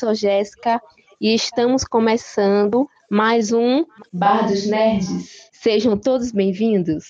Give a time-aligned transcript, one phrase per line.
[0.00, 0.80] Sou Jéssica
[1.20, 5.50] e estamos começando mais um Bar dos Nerds.
[5.52, 7.04] Sejam todos bem-vindos.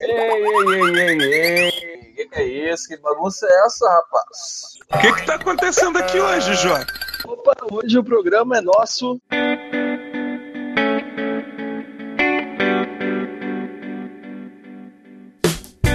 [0.00, 1.70] Ei, ei, ei, ei, ei!
[2.14, 2.88] Que que é isso?
[2.88, 4.38] Que bagunça é essa, rapaz?
[4.90, 6.78] O que que tá acontecendo aqui hoje, Jó?
[7.26, 9.20] Opa, hoje o programa é nosso.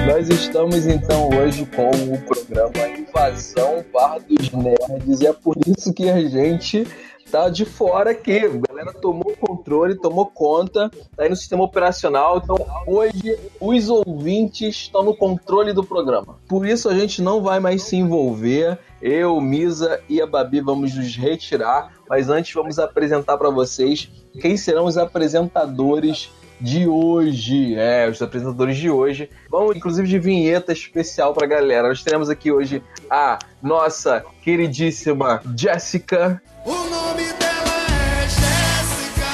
[0.06, 5.92] Nós estamos então hoje com o programa Invasão Bar dos Nerds e é por isso
[5.94, 6.88] que a gente
[7.32, 8.38] tá de fora aqui.
[8.38, 12.38] A galera tomou controle, tomou conta, tá aí no sistema operacional.
[12.38, 16.38] Então hoje os ouvintes estão no controle do programa.
[16.48, 18.78] Por isso a gente não vai mais se envolver.
[19.02, 24.56] Eu, Misa e a Babi vamos nos retirar, mas antes vamos apresentar para vocês quem
[24.56, 27.76] serão os apresentadores de hoje.
[27.76, 29.30] É, os apresentadores de hoje.
[29.50, 31.88] Vamos, inclusive, de vinheta especial pra galera.
[31.90, 36.42] Nós teremos aqui hoje a nossa queridíssima Jéssica.
[36.66, 39.32] O nome dela é Jéssica.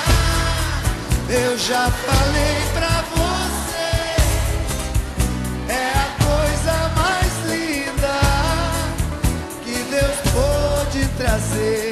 [1.29, 3.91] Eu já falei pra você.
[5.71, 8.19] É a coisa mais linda
[9.63, 11.90] que Deus pôde trazer.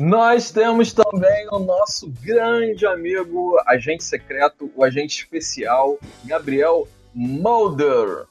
[0.00, 8.24] Nós temos também o nosso grande amigo, agente secreto, o agente especial, Gabriel Mulder.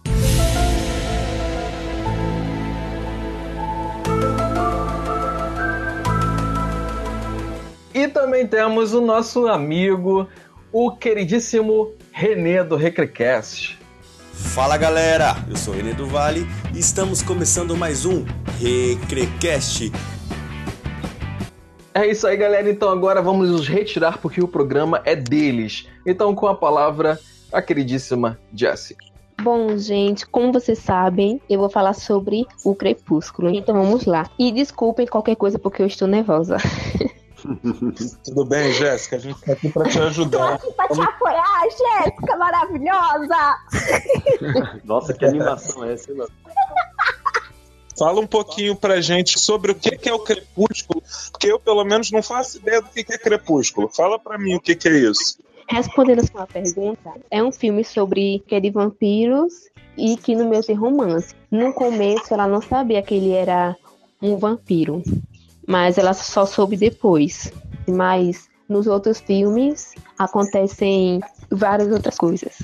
[7.94, 10.28] E também temos o nosso amigo,
[10.72, 13.78] o queridíssimo Renê do Recrecast.
[14.34, 18.26] Fala galera, eu sou o Renê do Vale e estamos começando mais um
[18.60, 19.92] Recrecast.
[21.94, 22.70] É isso aí, galera.
[22.70, 25.88] Então agora vamos nos retirar porque o programa é deles.
[26.06, 27.20] Então, com a palavra,
[27.52, 28.96] a queridíssima Jessie.
[29.42, 33.50] Bom, gente, como vocês sabem, eu vou falar sobre o Crepúsculo.
[33.50, 34.30] Então vamos lá.
[34.38, 36.58] E desculpem qualquer coisa porque eu estou nervosa.
[38.26, 39.16] Tudo bem, Jéssica?
[39.16, 40.56] A gente tá aqui pra te Tô ajudar.
[40.56, 43.56] aqui pra te apoiar, Jéssica maravilhosa!
[44.84, 46.30] Nossa, que animação é essa, mano?
[48.00, 52.10] Fala um pouquinho pra gente sobre o que é o Crepúsculo, porque eu, pelo menos,
[52.12, 53.90] não faço ideia do que é Crepúsculo.
[53.90, 55.38] Fala pra mim o que que é isso.
[55.68, 59.54] Respondendo a sua pergunta, é um filme sobre que é de vampiros
[59.98, 61.36] e que no meio tem romance.
[61.52, 63.76] No começo ela não sabia que ele era
[64.22, 65.04] um vampiro,
[65.68, 67.52] mas ela só soube depois.
[67.86, 71.20] Mas nos outros filmes acontecem
[71.52, 72.56] várias outras coisas.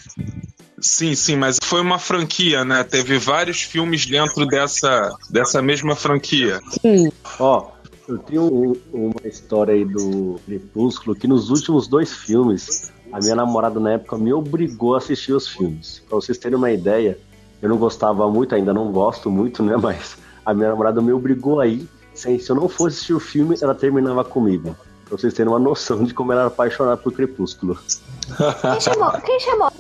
[0.80, 2.84] Sim, sim, mas foi uma franquia, né?
[2.84, 6.60] Teve vários filmes dentro dessa, dessa mesma franquia.
[6.82, 7.70] Sim, Ó,
[8.08, 13.36] eu tenho um- uma história aí do Crepúsculo que nos últimos dois filmes, a minha
[13.36, 16.02] namorada na época me obrigou a assistir os filmes.
[16.10, 17.18] Pra vocês terem uma ideia,
[17.62, 19.76] eu não gostava muito, ainda não gosto muito, né?
[19.78, 21.88] Mas a minha namorada me obrigou a ir.
[22.14, 24.76] Se se eu não fosse assistir o filme, ela terminava comigo.
[25.08, 27.78] Pra vocês terem uma noção de como ela era apaixonada por Crepúsculo.
[28.62, 29.72] Quem chamou, quem chamou?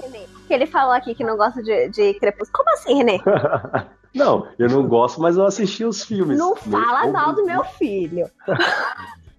[0.47, 2.63] Que ele falou aqui que não gosta de, de Crepúsculo.
[2.63, 3.19] Como assim, Renê?
[4.13, 6.37] não, eu não gosto, mas eu assisti os filmes.
[6.37, 8.29] Não fala mal do meu filho.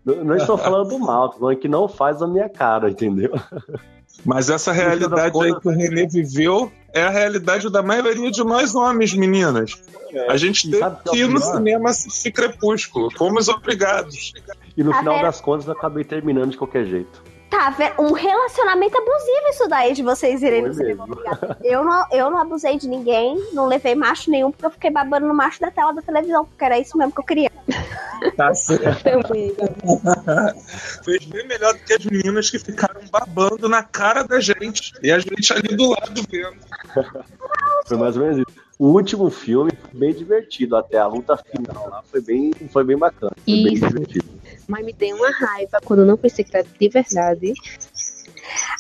[0.06, 3.32] Não, não estou falando do mal, tô falando que não faz a minha cara, entendeu?
[4.24, 8.74] Mas essa realidade aí que o Renê viveu é a realidade da maioria de nós
[8.74, 9.72] homens, meninas.
[10.28, 13.10] A gente teve que é que ir no cinema assistir Crepúsculo.
[13.10, 14.32] Fomos obrigados.
[14.76, 17.22] E no Tá final das contas eu acabei terminando de qualquer jeito.
[17.50, 17.74] Tá?
[17.98, 21.06] Um relacionamento abusivo isso daí de vocês irem no cinema.
[21.06, 21.20] mesmo.
[21.20, 21.56] obrigado.
[21.62, 25.26] Eu não, eu não abusei de ninguém, não levei macho nenhum, porque eu fiquei babando
[25.26, 27.50] no macho da tela da televisão, porque era isso mesmo que eu queria.
[28.36, 29.08] Tá certo.
[31.04, 34.92] Fez bem melhor do que as meninas que ficaram babando na cara da gente.
[35.02, 36.56] E a gente ali do lado vendo.
[37.86, 38.66] Foi mais ou menos isso.
[38.78, 42.98] O último filme foi bem divertido, até a luta final lá foi bem, foi bem
[42.98, 43.32] bacana.
[43.42, 44.26] Foi bem divertido.
[44.68, 47.52] Mas me deu uma raiva quando eu não pensei que era de verdade.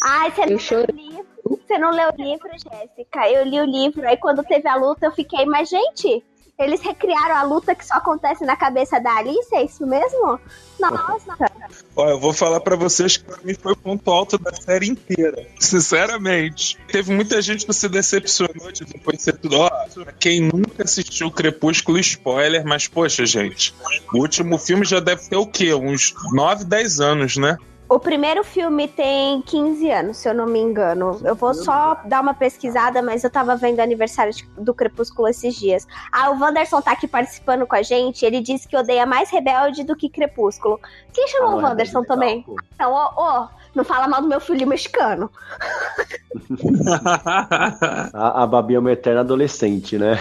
[0.02, 1.26] Ai, você não Eu leu livro?
[1.44, 3.30] Você não leu o livro, Jéssica?
[3.30, 6.24] Eu li o livro, aí quando teve a luta eu fiquei, mas gente,
[6.58, 10.40] eles recriaram a luta que só acontece na cabeça da Alice, é isso mesmo?
[10.80, 11.36] Nossa,
[11.94, 14.88] Ó, eu vou falar pra vocês que pra mim foi o ponto alto da série
[14.88, 15.46] inteira.
[15.58, 16.78] Sinceramente.
[16.88, 19.58] Teve muita gente que se decepcionou de depois ser tudo.
[19.58, 19.70] Ó,
[20.18, 23.74] quem nunca assistiu Crepúsculo, spoiler, mas poxa, gente.
[24.12, 25.74] O último filme já deve ter o quê?
[25.74, 27.56] Uns 9, 10 anos, né?
[27.88, 31.20] O primeiro filme tem 15 anos, se eu não me engano.
[31.24, 35.54] Eu vou só dar uma pesquisada, mas eu tava vendo o aniversário do Crepúsculo esses
[35.54, 35.86] dias.
[36.10, 38.24] Ah, o Wanderson tá aqui participando com a gente.
[38.26, 40.80] Ele disse que odeia mais Rebelde do que Crepúsculo.
[41.12, 42.44] Quem chamou Ah, o não, Wanderson é também?
[42.74, 45.30] Então, ó, ó, não fala mal do meu filho mexicano.
[48.12, 50.18] A, a Babi é uma eterna adolescente, né?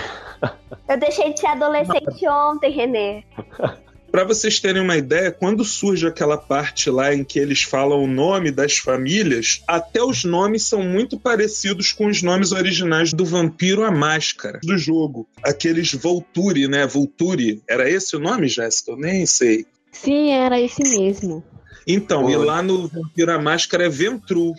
[0.88, 3.23] Eu deixei de ser adolescente ontem, Renê.
[4.15, 8.07] Pra vocês terem uma ideia, quando surge aquela parte lá em que eles falam o
[8.07, 13.83] nome das famílias, até os nomes são muito parecidos com os nomes originais do Vampiro
[13.83, 15.27] à Máscara do jogo.
[15.44, 16.88] Aqueles Volturi, né?
[16.88, 17.62] Volturi.
[17.67, 18.91] Era esse o nome, Jéssica?
[18.91, 19.65] Eu nem sei.
[19.91, 21.44] Sim, era esse mesmo.
[21.85, 22.45] Então, e Oi.
[22.45, 24.53] lá no Vampiro à Máscara é Ventru.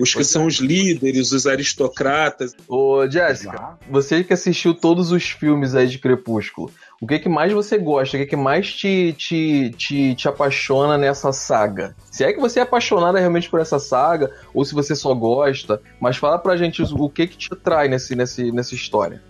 [0.00, 2.54] Os que são os líderes, os aristocratas.
[2.66, 6.72] Ô, Jéssica, você que assistiu todos os filmes aí de Crepúsculo,
[7.02, 8.16] o que, que mais você gosta?
[8.16, 11.96] O que, que mais te, te, te, te apaixona nessa saga?
[12.08, 15.82] Se é que você é apaixonada realmente por essa saga, ou se você só gosta,
[16.00, 19.20] mas fala pra gente o que que te atrai nesse, nesse, nessa história.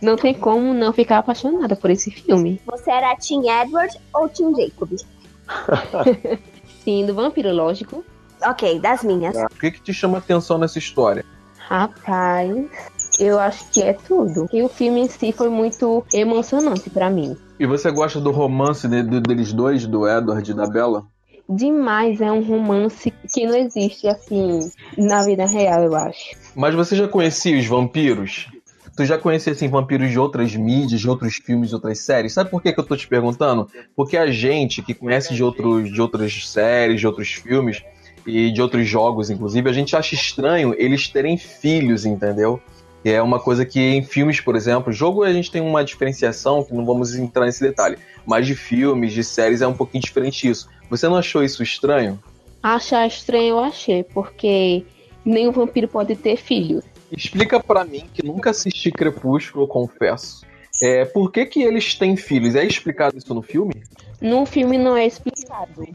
[0.00, 2.62] Não tem como não ficar apaixonada por esse filme.
[2.66, 4.92] Você era Tim Edward ou Tim Jacob?
[6.84, 8.04] Sim, do vampiro, lógico.
[8.44, 9.36] Ok, das minhas.
[9.36, 11.24] O que, que te chama atenção nessa história?
[11.58, 14.46] Rapaz, eu acho que é tudo.
[14.52, 17.36] E o filme em si foi muito emocionante pra mim.
[17.58, 21.04] E você gosta do romance de- de- deles dois, do Edward e da Bella?
[21.48, 26.36] Demais é um romance que não existe assim na vida real, eu acho.
[26.54, 28.48] Mas você já conhecia os vampiros?
[28.96, 32.34] Tu já conhecia assim, vampiros de outras mídias, de outros filmes, de outras séries?
[32.34, 33.66] Sabe por que, que eu tô te perguntando?
[33.96, 37.82] Porque a gente que conhece de, outros, de outras séries, de outros filmes
[38.26, 42.60] e de outros jogos, inclusive, a gente acha estranho eles terem filhos, entendeu?
[43.04, 46.62] E é uma coisa que em filmes, por exemplo, jogo a gente tem uma diferenciação
[46.62, 50.48] que não vamos entrar nesse detalhe, mas de filmes, de séries é um pouquinho diferente
[50.48, 50.68] isso.
[50.88, 52.18] Você não achou isso estranho?
[52.62, 54.84] Achar estranho eu achei, porque
[55.24, 56.84] nenhum vampiro pode ter filhos.
[57.10, 60.46] Explica pra mim, que nunca assisti Crepúsculo, confesso.
[60.82, 62.54] É, por que, que eles têm filhos?
[62.54, 63.82] É explicado isso no filme?
[64.20, 65.86] No filme não é explicado.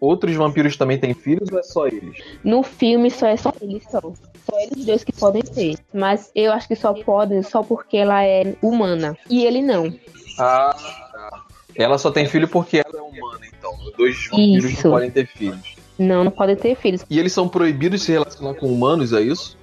[0.00, 2.18] Outros vampiros também têm filhos ou é só eles?
[2.42, 4.00] No filme só é só eles só.
[4.48, 5.76] Só eles dois que podem ter.
[5.92, 9.16] Mas eu acho que só podem só porque ela é humana.
[9.28, 9.92] E ele não.
[10.38, 10.74] Ah,
[11.12, 11.40] tá.
[11.76, 13.72] Ela só tem filho porque ela é humana, então.
[13.86, 15.74] Os dois vampiros não podem ter filhos.
[15.98, 17.04] Não, não podem ter filhos.
[17.08, 19.56] E eles são proibidos de se relacionar com humanos, é isso?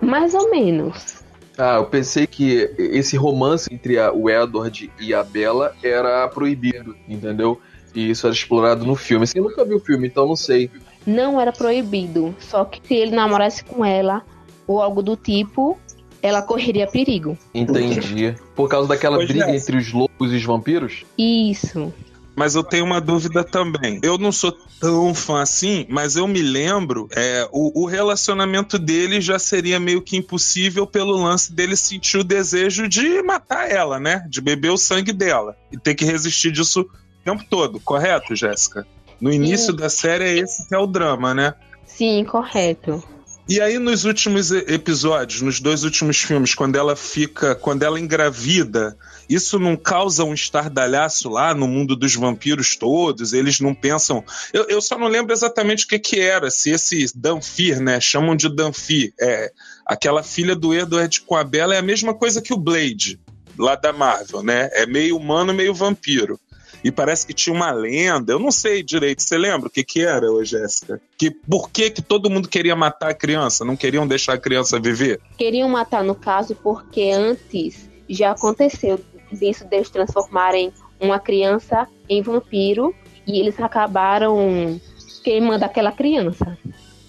[0.00, 1.22] Mais ou menos.
[1.56, 6.96] Ah, eu pensei que esse romance entre a- o Edward e a Bella era proibido,
[7.08, 7.60] entendeu?
[7.94, 9.24] E isso era explorado no filme.
[9.24, 10.70] Assim, eu nunca vi o filme, então não sei.
[11.08, 12.36] Não era proibido.
[12.38, 14.22] Só que se ele namorasse com ela
[14.66, 15.78] ou algo do tipo,
[16.22, 17.38] ela correria perigo.
[17.54, 18.36] Entendi.
[18.54, 19.56] Por causa daquela Pois briga é.
[19.56, 21.04] entre os lobos e os vampiros?
[21.16, 21.92] Isso.
[22.36, 23.98] Mas eu tenho uma dúvida também.
[24.02, 29.20] Eu não sou tão fã assim, mas eu me lembro, é, o, o relacionamento dele
[29.20, 34.24] já seria meio que impossível pelo lance dele sentir o desejo de matar ela, né?
[34.28, 35.56] De beber o sangue dela.
[35.72, 38.86] E ter que resistir disso o tempo todo, correto, Jéssica?
[39.20, 41.54] No início da série é esse que é o drama, né?
[41.86, 43.02] Sim, correto.
[43.48, 47.54] E aí, nos últimos episódios, nos dois últimos filmes, quando ela fica.
[47.54, 48.94] Quando ela engravida,
[49.26, 53.32] isso não causa um estardalhaço lá no mundo dos vampiros todos?
[53.32, 54.22] Eles não pensam.
[54.52, 57.98] Eu, eu só não lembro exatamente o que, que era, se esse Danfir, né?
[58.02, 59.14] Chamam de Danfir.
[59.18, 59.50] É,
[59.86, 63.18] aquela filha do Edward com a Bella é a mesma coisa que o Blade,
[63.58, 64.68] lá da Marvel, né?
[64.74, 66.38] É meio humano, meio vampiro.
[66.82, 69.22] E parece que tinha uma lenda, eu não sei direito.
[69.22, 71.00] Você lembra o que, que era, ô Jéssica?
[71.16, 73.64] Que por que, que todo mundo queria matar a criança?
[73.64, 75.20] Não queriam deixar a criança viver?
[75.36, 82.94] Queriam matar no caso porque antes já aconteceu disso deles transformarem uma criança em vampiro
[83.26, 84.80] e eles acabaram
[85.22, 86.56] queimando aquela criança.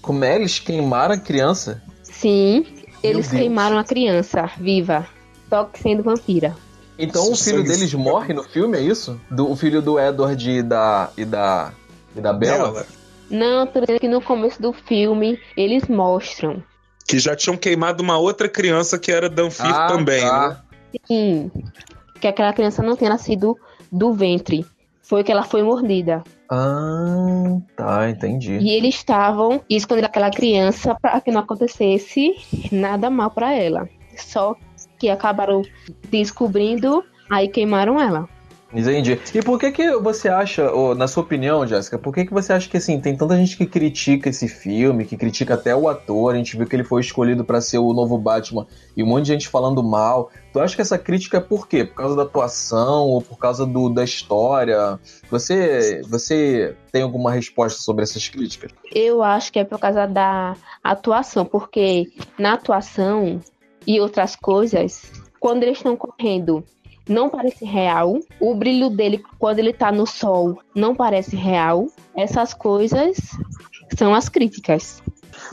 [0.01, 0.35] Como é?
[0.35, 1.81] Eles queimaram a criança?
[2.03, 2.65] Sim,
[3.01, 3.41] eles Deus.
[3.41, 5.07] queimaram a criança viva,
[5.49, 6.55] só que sendo vampira.
[6.99, 7.71] Então o filho isso.
[7.71, 9.19] deles morre no filme, é isso?
[9.31, 11.09] Do, o filho do Edward e da.
[11.17, 11.71] e da.
[12.15, 12.85] e da Bella?
[13.29, 16.61] Não, tô dizendo que no começo do filme eles mostram.
[17.07, 20.49] que já tinham queimado uma outra criança que era Danfir Ah, também, tá.
[20.49, 20.99] né?
[21.07, 21.51] Sim,
[22.19, 23.55] que aquela criança não tinha nascido
[23.91, 24.65] do ventre.
[25.03, 26.23] Foi que ela foi mordida.
[26.51, 28.57] Ah, tá, entendi.
[28.57, 32.35] E eles estavam escondendo aquela criança para que não acontecesse
[32.71, 33.87] nada mal para ela.
[34.17, 34.55] Só
[34.99, 35.61] que acabaram
[36.09, 38.27] descobrindo, aí queimaram ela.
[38.71, 39.19] Entendi.
[39.33, 42.53] E por que que você acha, ô, na sua opinião, Jéssica, por que que você
[42.53, 46.33] acha que assim, tem tanta gente que critica esse filme, que critica até o ator,
[46.33, 49.25] a gente viu que ele foi escolhido pra ser o novo Batman e um monte
[49.25, 50.29] de gente falando mal.
[50.53, 51.83] Tu acha que essa crítica é por quê?
[51.83, 54.99] Por causa da atuação ou por causa do, da história?
[55.31, 58.71] Você, você tem alguma resposta sobre essas críticas?
[58.93, 63.41] Eu acho que é por causa da atuação, porque na atuação
[63.85, 66.63] e outras coisas, quando eles estão correndo,
[67.07, 68.19] não parece real.
[68.39, 71.87] O brilho dele quando ele tá no sol não parece real.
[72.15, 73.17] Essas coisas
[73.97, 75.01] são as críticas.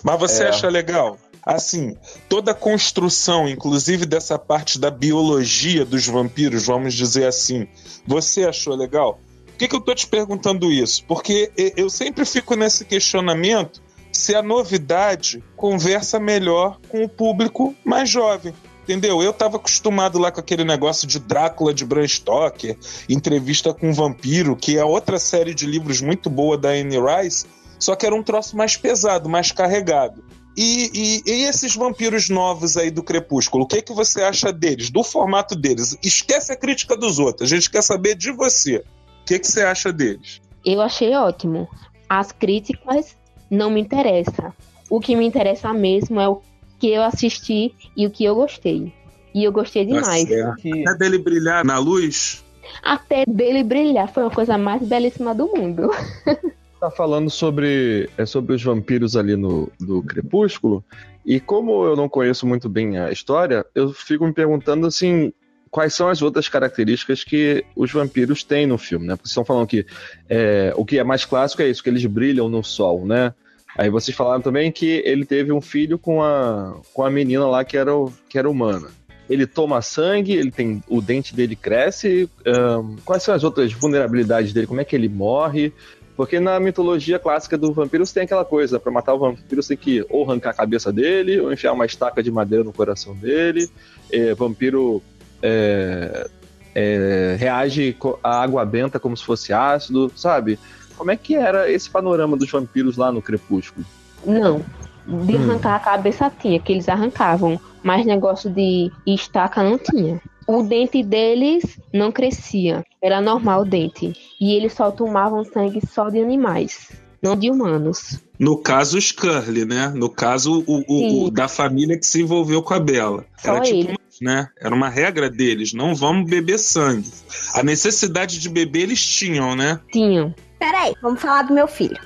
[0.05, 0.49] Mas você É.
[0.49, 1.97] acha legal assim,
[2.29, 7.69] toda a construção, inclusive dessa parte da biologia dos vampiros, vamos dizer assim,
[8.05, 9.21] você achou legal?
[9.47, 11.05] Por que, que eu tô te perguntando isso?
[11.07, 13.81] Porque eu sempre fico nesse questionamento
[14.17, 18.53] se a novidade conversa melhor com o público mais jovem.
[18.83, 19.21] Entendeu?
[19.21, 23.93] Eu tava acostumado lá com aquele negócio de Drácula de Bram Stoker, entrevista com um
[23.93, 27.47] vampiro, que é outra série de livros muito boa da Anne Rice,
[27.81, 30.23] só que era um troço mais pesado, mais carregado.
[30.57, 30.91] E,
[31.27, 35.03] e, e, esses vampiros novos aí do Crepúsculo, o que, que você acha deles, do
[35.03, 35.99] formato deles?
[36.03, 38.77] Esquece a crítica dos outros, a gente quer saber de você.
[38.77, 40.41] O que, que você acha deles?
[40.65, 41.69] Eu achei ótimo.
[42.09, 43.16] As críticas
[43.51, 44.53] não me interessam.
[44.89, 46.41] O que me interessa mesmo é o
[46.79, 48.93] que eu assisti e o que eu gostei.
[49.35, 50.25] E eu gostei Tá demais.
[50.25, 52.45] Até dele brilhar na luz?
[52.83, 55.91] Até dele brilhar foi uma coisa mais belíssima do mundo.
[56.81, 60.85] tá falando sobre, é sobre os vampiros ali no do Crepúsculo.
[61.25, 65.33] E como eu não conheço muito bem a história, eu fico me perguntando assim.
[65.71, 69.15] Quais são as outras características que os vampiros têm no filme, né?
[69.15, 69.85] Porque vocês estão falando que
[70.29, 73.35] é, o que é mais clássico é isso, que eles brilham no sol, né?
[73.77, 77.65] Aí vocês falaram também que ele teve um filho com a, com a menina lá
[77.65, 77.93] que era,
[78.29, 78.89] que era humana.
[79.29, 82.31] Ele toma sangue, ele tem o dente dele cresce.
[82.47, 84.67] ahn, quais são as outras vulnerabilidades dele?
[84.67, 85.73] Como é que ele morre?
[86.17, 89.77] Porque na mitologia clássica do vampiro você tem aquela coisa, pra matar o vampiro você
[89.77, 93.15] tem que ou arrancar a cabeça dele, ou enfiar uma estaca de madeira no coração
[93.15, 93.69] dele.
[94.11, 95.03] É, vampiro
[95.43, 96.27] é,
[96.75, 100.59] é, reage à água benta como se fosse ácido, sabe?
[100.97, 103.85] Como é que era esse panorama dos vampiros lá no Crepúsculo?
[104.25, 104.65] Não.
[105.07, 105.43] De Hum.
[105.51, 107.61] arrancar a cabeça tinha, que eles arrancavam.
[107.83, 110.21] Mas negócio de estaca não tinha.
[110.49, 112.83] O dente deles não crescia.
[113.01, 114.13] Era normal o dente.
[114.41, 116.91] E eles só tomavam sangue só de animais,
[117.23, 118.21] não de humanos.
[118.39, 119.93] No caso, os Curly, né?
[119.95, 123.25] No caso, o, o- o da família que se envolveu com a Bela.
[123.39, 123.99] Só Era tipo, ele.
[124.21, 124.49] Né?
[124.61, 127.11] Era uma regra deles, não vamos beber sangue.
[127.55, 129.81] A necessidade de beber eles tinham, né?
[129.93, 130.35] Tinham.
[130.59, 131.99] Peraí, vamos falar do meu filho.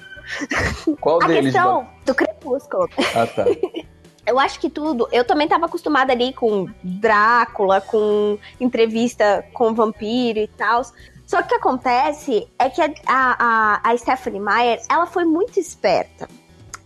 [1.00, 1.52] Qual A deles?
[1.52, 2.88] questão do crepúsculo.
[3.14, 3.45] Ah, tá.
[4.26, 5.09] Eu acho que tudo.
[5.11, 10.85] Eu também tava acostumada ali com Drácula, com entrevista com vampiro e tal.
[11.26, 15.59] Só que o que acontece é que a, a, a Stephanie Meyer, ela foi muito
[15.59, 16.29] esperta.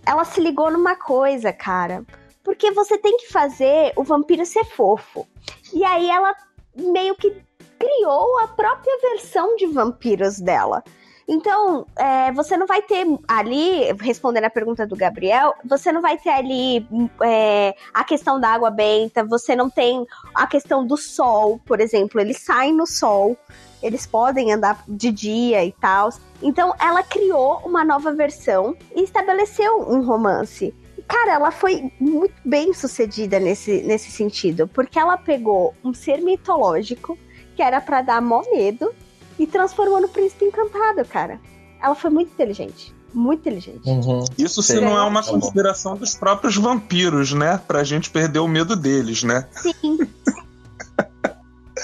[0.07, 2.05] Ela se ligou numa coisa, cara.
[2.45, 5.27] Porque você tem que fazer o vampiro ser fofo.
[5.73, 6.33] E aí ela
[6.77, 7.35] meio que
[7.79, 10.85] criou a própria versão de vampiros dela.
[11.27, 16.19] Então, é, você não vai ter ali, respondendo a pergunta do Gabriel, você não vai
[16.19, 16.87] ter ali
[17.23, 22.21] é, a questão da água benta, você não tem a questão do sol, por exemplo,
[22.21, 23.39] eles saem no sol,
[23.83, 26.11] eles podem andar de dia e tal.
[26.43, 30.75] Então, ela criou uma nova versão e estabeleceu um romance.
[31.07, 37.19] Cara, ela foi muito bem sucedida nesse, nesse sentido, porque ela pegou um ser mitológico
[37.55, 38.93] que era pra dar mó medo
[39.39, 41.41] e transformou no príncipe encantado, cara.
[41.83, 42.95] Ela foi muito inteligente.
[43.13, 43.89] Muito inteligente.
[43.89, 44.25] Uhum.
[44.37, 44.81] Isso se Sim.
[44.81, 47.61] não é uma consideração dos próprios vampiros, né?
[47.69, 49.49] Pra gente perder o medo deles, né?
[49.53, 49.99] Sim.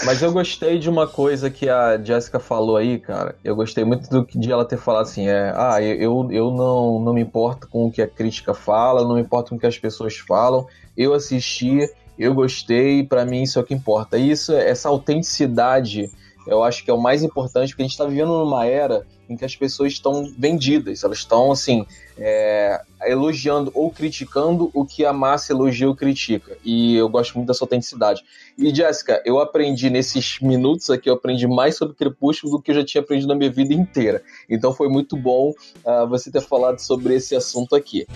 [0.05, 3.37] Mas eu gostei de uma coisa que a Jessica falou aí, cara.
[3.45, 7.13] Eu gostei muito do de ela ter falado assim, é, ah, eu, eu não, não
[7.13, 9.79] me importo com o que a crítica fala, não me importo com o que as
[9.79, 10.67] pessoas falam.
[10.97, 11.87] Eu assisti,
[12.19, 14.17] eu gostei, pra mim isso é o que importa.
[14.17, 16.11] Isso, essa autenticidade,
[16.47, 19.37] eu acho que é o mais importante, porque a gente tá vivendo numa era em
[19.37, 21.87] que as pessoas estão vendidas, elas estão assim,
[22.19, 26.57] é, elogiando ou criticando o que a massa elogia ou critica.
[26.65, 28.25] E eu gosto muito dessa autenticidade.
[28.59, 32.75] E Jéssica, eu aprendi nesses minutos aqui, eu aprendi mais sobre Crepúsculo do que eu
[32.75, 34.21] já tinha aprendido na minha vida inteira.
[34.49, 35.53] Então foi muito bom
[35.87, 38.07] ah, você ter falado sobre esse assunto aqui.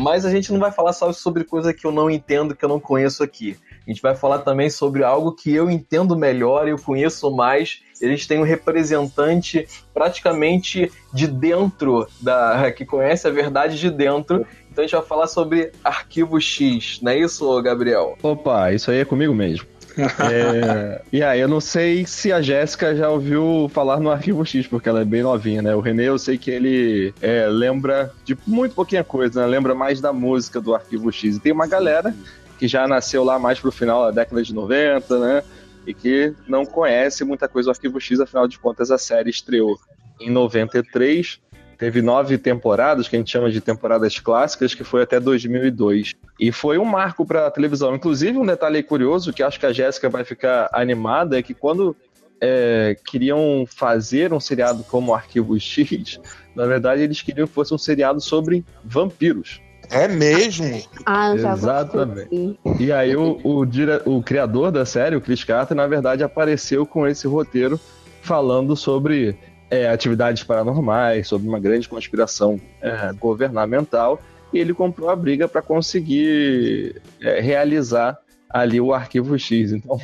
[0.00, 2.68] Mas a gente não vai falar só sobre coisa que eu não entendo, que eu
[2.68, 3.56] não conheço aqui.
[3.88, 7.80] A gente vai falar também sobre algo que eu entendo melhor, eu conheço mais.
[8.02, 14.46] Eles têm um representante praticamente de dentro da que conhece a verdade de dentro.
[14.70, 18.18] Então a gente vai falar sobre Arquivo X, não é isso, Gabriel?
[18.22, 19.66] Opa, isso aí é comigo mesmo.
[19.98, 24.64] É, e aí, eu não sei se a Jéssica já ouviu falar no Arquivo X,
[24.64, 25.74] porque ela é bem novinha, né?
[25.74, 29.46] O Renê, eu sei que ele é, lembra de muito pouquinha coisa, né?
[29.48, 31.34] Lembra mais da música do Arquivo X.
[31.34, 32.14] E tem uma galera
[32.58, 35.42] que já nasceu lá mais pro final da década de 90, né?
[35.86, 39.78] E que não conhece muita coisa do Arquivo X, afinal de contas a série estreou
[40.20, 41.40] em 93,
[41.78, 46.14] teve nove temporadas, que a gente chama de temporadas clássicas, que foi até 2002.
[46.38, 47.94] E foi um marco para a televisão.
[47.94, 51.96] Inclusive, um detalhe curioso que acho que a Jéssica vai ficar animada é que quando
[52.40, 56.20] é, queriam fazer um seriado como Arquivo X,
[56.54, 59.60] na verdade eles queriam que fosse um seriado sobre vampiros.
[59.90, 60.82] É mesmo?
[61.06, 62.58] Ah, eu já Exatamente.
[62.78, 64.02] E aí o, o, dire...
[64.04, 67.80] o criador da série, o Chris Carter, na verdade apareceu com esse roteiro
[68.20, 69.36] falando sobre
[69.70, 74.20] é, atividades paranormais, sobre uma grande conspiração é, governamental,
[74.52, 78.18] e ele comprou a briga para conseguir é, realizar
[78.50, 79.72] ali o Arquivo X.
[79.78, 79.98] Então,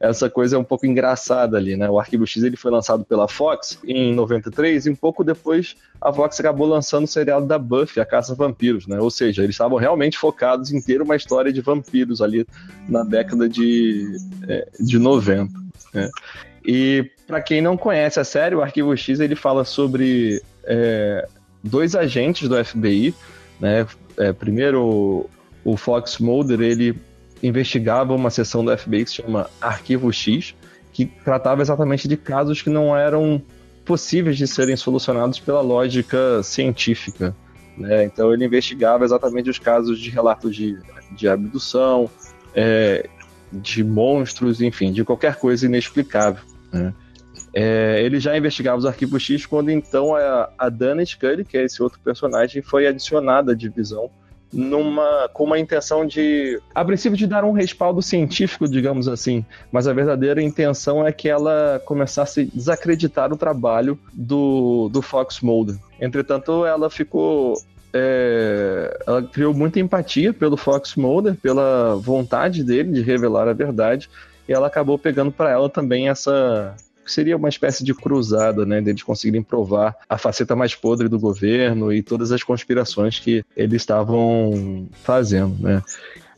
[0.00, 1.88] essa coisa é um pouco engraçada ali, né?
[1.88, 6.12] O Arquivo X ele foi lançado pela Fox em 93 e um pouco depois a
[6.12, 9.00] Fox acabou lançando o seriado da Buffy, a Caça a Vampiros, né?
[9.00, 12.46] Ou seja, eles estavam realmente focados em ter uma história de vampiros ali
[12.88, 14.16] na década de,
[14.46, 15.52] é, de 90.
[15.94, 16.10] Né?
[16.64, 21.26] E para quem não conhece a série, o Arquivo X ele fala sobre é,
[21.62, 23.14] dois agentes do FBI,
[23.60, 23.86] né?
[24.16, 25.28] É, primeiro
[25.64, 26.98] o Fox Mulder ele
[27.42, 30.54] investigava uma seção do FBI que se chama Arquivo X,
[30.92, 33.42] que tratava exatamente de casos que não eram
[33.84, 37.34] possíveis de serem solucionados pela lógica científica.
[37.76, 38.04] Né?
[38.04, 40.78] Então ele investigava exatamente os casos de relatos de,
[41.12, 42.10] de abdução,
[42.54, 43.08] é,
[43.52, 46.42] de monstros, enfim, de qualquer coisa inexplicável.
[46.72, 46.92] Né?
[47.54, 51.64] É, ele já investigava os arquivos X quando então a, a Dana Scully, que é
[51.64, 54.10] esse outro personagem, foi adicionada à divisão
[54.52, 59.86] numa com uma intenção de, a princípio, de dar um respaldo científico, digamos assim, mas
[59.86, 65.76] a verdadeira intenção é que ela começasse a desacreditar o trabalho do, do Fox Mulder.
[66.00, 67.54] Entretanto, ela ficou
[67.92, 74.08] é, ela criou muita empatia pelo Fox Mulder, pela vontade dele de revelar a verdade,
[74.48, 76.74] e ela acabou pegando para ela também essa
[77.12, 81.92] seria uma espécie de cruzada, né, deles conseguirem provar a faceta mais podre do governo
[81.92, 85.82] e todas as conspirações que eles estavam fazendo, né.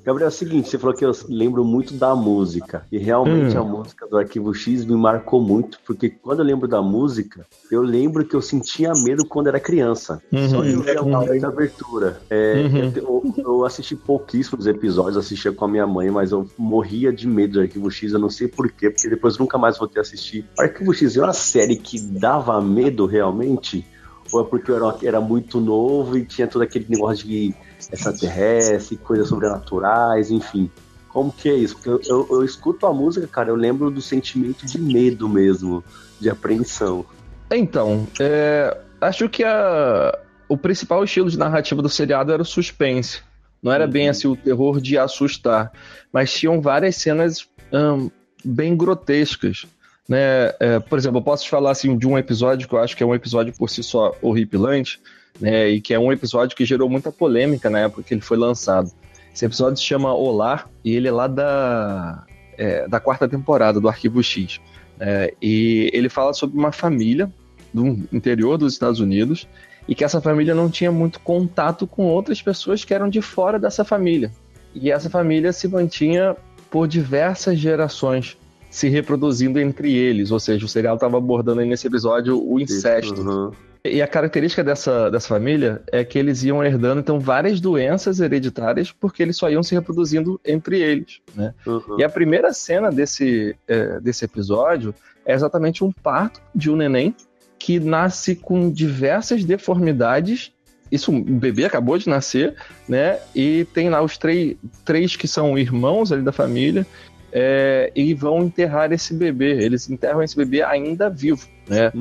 [0.05, 2.87] Gabriel, é o seguinte, você falou que eu lembro muito da música.
[2.91, 3.61] E realmente hum.
[3.61, 7.83] a música do Arquivo X me marcou muito, porque quando eu lembro da música, eu
[7.83, 10.23] lembro que eu sentia medo quando era criança.
[10.33, 10.49] Uhum.
[10.49, 12.21] Só de ouvir a música da abertura.
[12.31, 12.93] É, uhum.
[12.97, 17.55] eu, eu, assisti pouquíssimos episódios, assistia com a minha mãe, mas eu morria de medo
[17.55, 20.47] do Arquivo X, eu não sei porquê, porque depois nunca mais voltei a assistir.
[20.59, 23.87] Arquivo X é uma série que dava medo realmente?
[24.33, 27.55] Ou é porque eu era, era muito novo e tinha todo aquele negócio de
[27.93, 30.71] extraterrestre, coisas sobrenaturais, enfim.
[31.09, 31.75] Como que é isso?
[31.75, 35.83] Porque eu, eu, eu, escuto a música, cara, eu lembro do sentimento de medo mesmo,
[36.21, 37.05] de apreensão.
[37.51, 40.17] Então, é, acho que a,
[40.49, 43.23] o principal estilo de narrativa do seriado era o suspense.
[43.63, 43.91] Não era uhum.
[43.91, 45.73] bem assim o terror de assustar,
[46.13, 48.11] mas tinham várias cenas hum,
[48.45, 49.67] bem grotescas.
[50.11, 50.53] Né?
[50.59, 53.03] É, por exemplo, eu posso te falar assim, de um episódio que eu acho que
[53.05, 55.01] é um episódio por si só horripilante,
[55.41, 55.69] né?
[55.69, 58.91] E que é um episódio que gerou muita polêmica na época que ele foi lançado.
[59.33, 62.25] Esse episódio se chama Olá e ele é lá da,
[62.59, 64.61] é, da quarta temporada do Arquivo X.
[64.99, 67.33] É, e ele fala sobre uma família
[67.73, 69.47] do interior dos Estados Unidos
[69.87, 73.61] e que essa família não tinha muito contato com outras pessoas que eram de fora
[73.61, 74.33] dessa família.
[74.75, 76.35] E essa família se mantinha
[76.69, 78.37] por diversas gerações
[78.71, 83.21] se reproduzindo entre eles, ou seja, o serial estava abordando aí nesse episódio o incesto.
[83.21, 83.51] Uhum.
[83.85, 88.93] E a característica dessa, dessa família é que eles iam herdando então várias doenças hereditárias
[88.93, 91.55] porque eles só iam se reproduzindo entre eles, né?
[91.67, 91.99] Uhum.
[91.99, 97.15] E a primeira cena desse, é, desse episódio é exatamente um parto de um neném
[97.59, 100.53] que nasce com diversas deformidades.
[100.93, 102.55] Isso, o bebê acabou de nascer,
[102.87, 103.19] né?
[103.35, 106.87] E tem lá os três, três que são irmãos ali da família
[107.33, 109.63] é, e vão enterrar esse bebê.
[109.63, 111.47] Eles enterram esse bebê ainda vivo.
[111.69, 111.93] Né?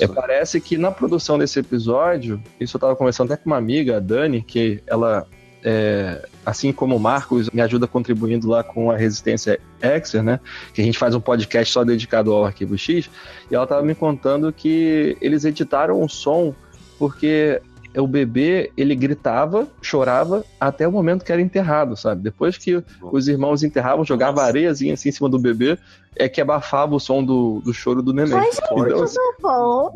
[0.00, 3.98] É, parece que na produção desse episódio, isso eu estava conversando até com uma amiga,
[3.98, 5.26] a Dani, que ela,
[5.62, 10.40] é, assim como o Marcos, me ajuda contribuindo lá com a Resistência Exer, né?
[10.74, 13.08] Que a gente faz um podcast só dedicado ao Arquivo X,
[13.50, 16.54] e ela estava me contando que eles editaram o som
[16.98, 17.60] porque
[18.00, 22.22] o bebê, ele gritava, chorava até o momento que era enterrado, sabe?
[22.22, 25.78] Depois que os irmãos enterravam, jogava areiazinha assim em cima do bebê,
[26.16, 28.34] é que abafava o som do, do choro do neném.
[28.34, 29.92] Mas, então, assim, bom.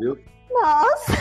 [0.61, 1.17] Nossa!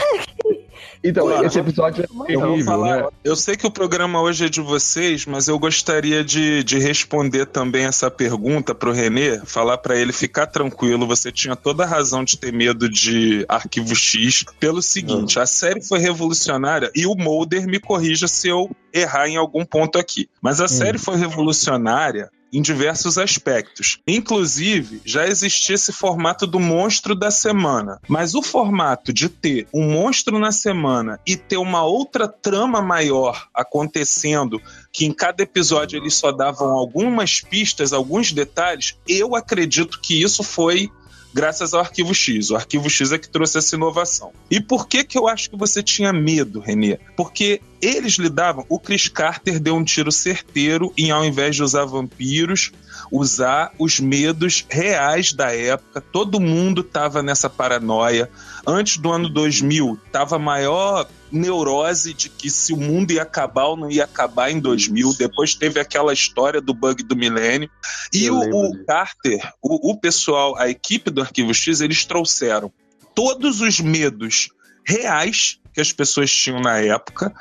[1.03, 3.07] Então, claro, esse episódio é terrível, né?
[3.23, 7.47] Eu sei que o programa hoje é de vocês, mas eu gostaria de, de responder
[7.47, 12.25] também essa pergunta pro Renê, falar para ele ficar tranquilo, você tinha toda a razão
[12.25, 17.67] de ter medo de Arquivo X, pelo seguinte, a série foi revolucionária, e o Mulder
[17.67, 20.69] me corrija se eu errar em algum ponto aqui, mas a hum.
[20.69, 23.99] série foi revolucionária em diversos aspectos.
[24.09, 28.01] Inclusive, já existia esse formato do monstro da semana.
[28.09, 33.47] Mas o formato de ter um monstro na semana e ter uma outra trama maior
[33.55, 34.59] acontecendo,
[34.91, 40.43] que em cada episódio eles só davam algumas pistas, alguns detalhes, eu acredito que isso
[40.43, 40.91] foi
[41.37, 42.51] graças ao Arquivo X.
[42.51, 44.33] O Arquivo X é que trouxe essa inovação.
[44.51, 46.99] E por que que eu acho que você tinha medo, Renê?
[47.15, 48.65] Porque eles lidavam.
[48.71, 52.73] O Chris Carter deu um tiro certeiro em, ao invés de usar vampiros,
[53.13, 56.01] usar os medos reais da época.
[56.01, 58.31] Todo mundo tava nessa paranoia.
[58.67, 63.77] Antes do ano 2000, tava maior neurose de que se o mundo ia acabar ou
[63.77, 65.15] não ia acabar em 2000.
[65.15, 67.71] Depois teve aquela história do bug do milênio.
[68.13, 72.73] E o, o Carter, o, o pessoal, a equipe do Arquivo X, eles trouxeram
[73.15, 74.51] todos os medos
[74.87, 77.35] reais que as pessoas tinham na época,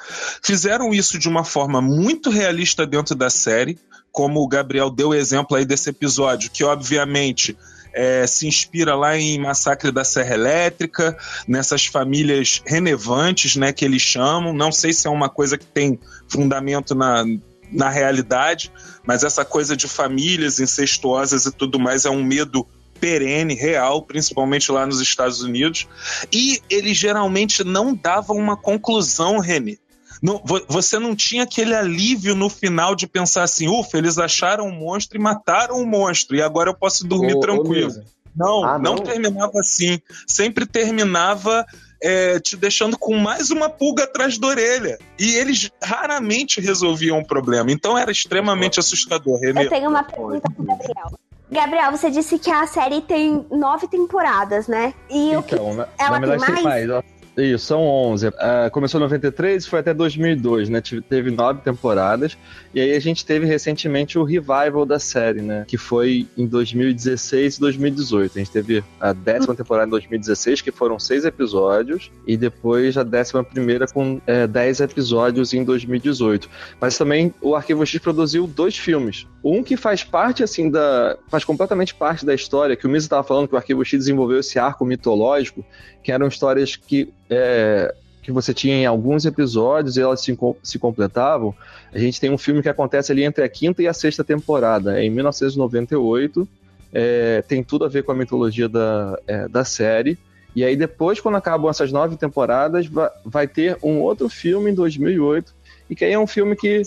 [0.44, 3.80] fizeram isso de uma forma muito realista dentro da série,
[4.12, 7.58] como o Gabriel deu exemplo aí desse episódio, que obviamente
[7.96, 14.02] é, se inspira lá em Massacre da Serra Elétrica, nessas famílias relevantes, né, que eles
[14.02, 14.54] chamam.
[14.54, 17.24] Não sei se é uma coisa que tem fundamento na,
[17.72, 18.72] na realidade,
[19.06, 22.68] mas essa coisa de famílias incestuosas e tudo mais é um medo
[23.00, 25.88] perene, real, principalmente lá nos Estados Unidos.
[26.32, 29.78] E eles geralmente não davam uma conclusão, René.
[30.22, 34.72] Não, você não tinha aquele alívio no final de pensar assim, ufa, eles acharam um
[34.72, 37.94] monstro e mataram um monstro, e agora eu posso dormir Ô, tranquilo.
[38.36, 39.04] Não, Ah, não, não?
[39.04, 40.00] terminava assim.
[40.28, 41.66] Sempre terminava
[42.02, 45.00] é, te deixando com mais uma pulga atrás da orelha.
[45.18, 47.72] E eles raramente resolviam o problema.
[47.72, 49.66] Então era extremamente assustador, Renê.
[49.66, 51.20] Eu tenho uma pergunta pro Gabriel.
[51.50, 54.94] Gabriel, você disse que a série tem nove temporadas, né?
[55.10, 57.04] E o que Então, na, ela na verdade tem tem mais?
[57.38, 58.28] Isso, são 11.
[58.40, 60.80] Ah, começou em 93 e foi até 2002, né?
[60.80, 62.38] Tive- Teve nove temporadas.
[62.74, 65.66] E aí a gente teve recentemente o revival da série, né?
[65.68, 68.32] Que foi em 2016 e 2018.
[68.36, 72.10] A gente teve a décima temporada em 2016, que foram seis episódios.
[72.26, 76.50] E depois a décima primeira com é, dez episódios em 2018.
[76.80, 79.28] Mas também o Arquivo X produziu dois filmes.
[79.44, 81.18] Um que faz parte, assim, da.
[81.28, 84.40] faz completamente parte da história, que o Misa estava falando que o Arquivo X desenvolveu
[84.40, 85.64] esse arco mitológico,
[86.06, 87.12] que eram histórias que.
[87.30, 91.54] é, que você tinha em alguns episódios e elas se, se completavam.
[91.94, 95.00] A gente tem um filme que acontece ali entre a quinta e a sexta temporada,
[95.04, 96.48] em 1998.
[96.92, 100.18] é, tem tudo a ver com a mitologia da, é, da série.
[100.56, 104.74] E aí depois, quando acabam essas nove temporadas, va- vai ter um outro filme em
[104.74, 105.54] 2008,
[105.90, 106.82] e que aí é um filme que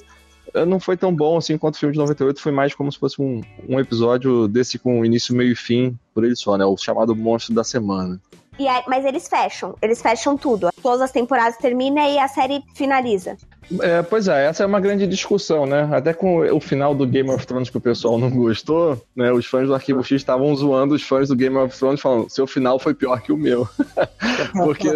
[0.55, 2.99] eh, não foi tão bom assim quanto o filme de 98, foi mais como se
[2.99, 6.65] fosse um, um episódio desse com início, meio e fim, por ele só, né?
[6.65, 8.19] O chamado Monstro da Semana.
[8.59, 10.69] E aí- mas eles fecham, eles fecham tudo.
[10.83, 13.37] Todas as temporadas terminam e a série finaliza.
[13.81, 15.89] É, pois é, essa é uma grande discussão, né?
[15.93, 19.31] Até com o final do Game of Thrones que o pessoal não gostou, né?
[19.31, 22.47] Os fãs do Arquivo X estavam zoando os fãs do Game of Thrones, falando: seu
[22.47, 23.69] final foi pior que o meu.
[24.65, 24.93] Porque é,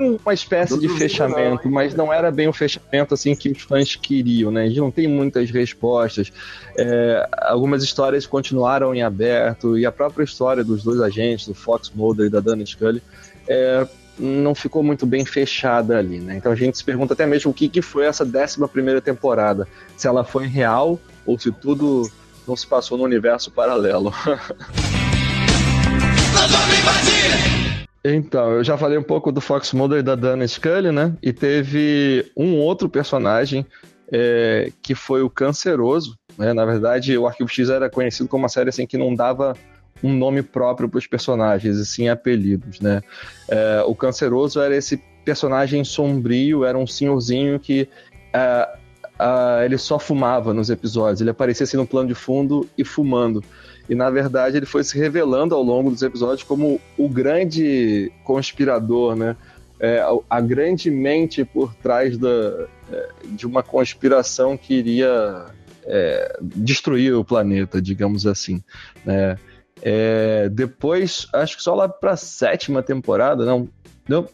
[0.00, 4.50] uma espécie de fechamento, mas não era bem o fechamento assim que os fãs queriam,
[4.50, 4.62] né?
[4.62, 6.32] A gente não tem muitas respostas.
[6.76, 11.90] É, algumas histórias continuaram em aberto e a própria história dos dois agentes, do Fox
[11.94, 13.02] Mulder e da Dana Scully,
[13.46, 13.86] é,
[14.18, 16.36] não ficou muito bem fechada ali, né?
[16.36, 19.68] Então a gente se pergunta até mesmo o que, que foi essa 11 primeira temporada,
[19.96, 22.10] se ela foi real ou se tudo
[22.46, 24.12] não se passou no universo paralelo.
[28.04, 31.14] Então, eu já falei um pouco do Fox Mulder da Dana Scully, né?
[31.22, 33.66] E teve um outro personagem
[34.10, 36.18] é, que foi o Canceroso.
[36.38, 36.52] Né?
[36.52, 39.54] Na verdade, o Arquivo X era conhecido como uma série assim que não dava
[40.02, 43.02] um nome próprio para os personagens, e sim apelidos, né?
[43.46, 47.86] É, o Canceroso era esse personagem sombrio, era um senhorzinho que
[48.32, 48.78] ah,
[49.18, 51.20] ah, ele só fumava nos episódios.
[51.20, 53.44] Ele aparecia assim no plano de fundo e fumando.
[53.90, 59.16] E na verdade ele foi se revelando ao longo dos episódios como o grande conspirador,
[59.16, 59.36] né?
[59.80, 65.46] É, a, grande mente por trás da, é, de uma conspiração que iria
[65.84, 68.62] é, destruir o planeta, digamos assim.
[69.04, 69.36] Né?
[69.82, 73.68] É, depois, acho que só lá para a sétima temporada, não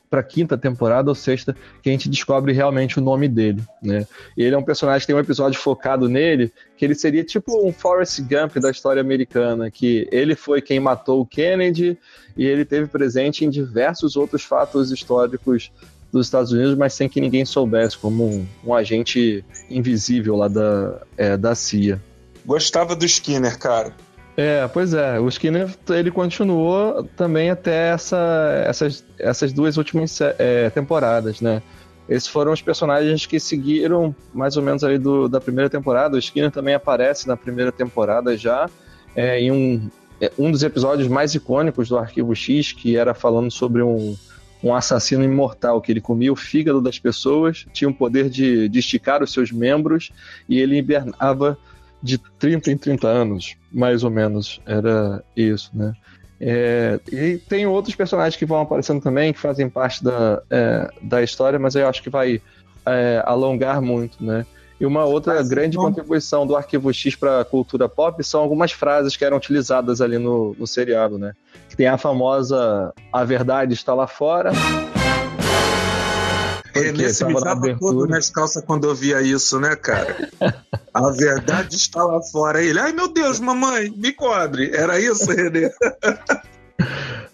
[0.09, 4.07] para quinta temporada ou sexta, que a gente descobre realmente o nome dele, né?
[4.37, 7.73] Ele é um personagem que tem um episódio focado nele, que ele seria tipo um
[7.73, 11.99] Forrest Gump da história americana, que ele foi quem matou o Kennedy
[12.37, 15.71] e ele teve presente em diversos outros fatos históricos
[16.13, 21.03] dos Estados Unidos, mas sem que ninguém soubesse, como um, um agente invisível lá da,
[21.17, 22.01] é, da CIA.
[22.45, 23.93] Gostava do Skinner, cara.
[24.37, 25.19] É, pois é.
[25.19, 31.63] O Skinner ele continuou também até essa, essas, essas duas últimas é, temporadas, né?
[32.09, 36.17] Esses foram os personagens que seguiram mais ou menos ali do, da primeira temporada.
[36.17, 38.69] O Skinner também aparece na primeira temporada já,
[39.15, 43.51] é, em um, é, um dos episódios mais icônicos do Arquivo X, que era falando
[43.51, 44.15] sobre um,
[44.63, 48.79] um assassino imortal, que ele comia o fígado das pessoas, tinha o poder de, de
[48.79, 50.13] esticar os seus membros
[50.49, 51.59] e ele hibernava
[52.03, 55.93] de 30 em 30 anos, mais ou menos, era isso, né?
[56.39, 61.23] É, e tem outros personagens que vão aparecendo também, que fazem parte da, é, da
[61.23, 62.41] história, mas eu acho que vai
[62.85, 64.45] é, alongar muito, né?
[64.79, 69.17] E uma outra grande contribuição do Arquivo X para a cultura pop são algumas frases
[69.17, 71.33] que eram utilizadas ali no, no seriado, né?
[71.71, 74.53] Que tem a famosa A verdade está lá fora.
[76.81, 80.29] Renê se mijava todo nas calças quando eu via isso, né, cara?
[80.93, 82.63] A verdade está lá fora.
[82.63, 84.71] Ele, ai meu Deus, mamãe, me cobre.
[84.75, 85.71] Era isso, Renê?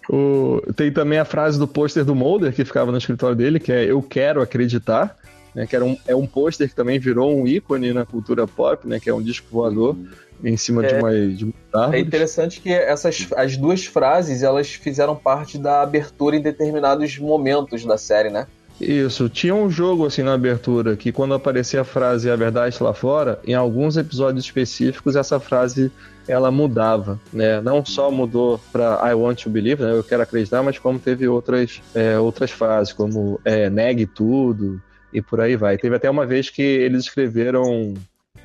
[0.09, 3.71] O, tem também a frase do pôster do Mulder que ficava no escritório dele, que
[3.71, 5.17] é Eu quero acreditar,
[5.55, 8.87] né, que era um, é um pôster que também virou um ícone na cultura pop,
[8.87, 9.95] né, que é um disco voador
[10.43, 10.87] em cima É.
[10.87, 15.81] de uma, de uma É interessante que essas as duas frases elas fizeram parte da
[15.81, 18.45] abertura em determinados momentos da série, né?
[18.79, 22.85] Isso, tinha um jogo assim na abertura que quando aparecia a frase a verdade está
[22.85, 25.91] lá fora, em alguns episódios específicos essa frase
[26.27, 27.61] ela mudava, né?
[27.61, 29.91] Não só mudou para I want to believe, né?
[29.91, 34.81] Eu quero acreditar, mas como teve outras é, outras frases como é, negue tudo
[35.13, 35.77] e por aí vai.
[35.77, 37.93] Teve até uma vez que eles escreveram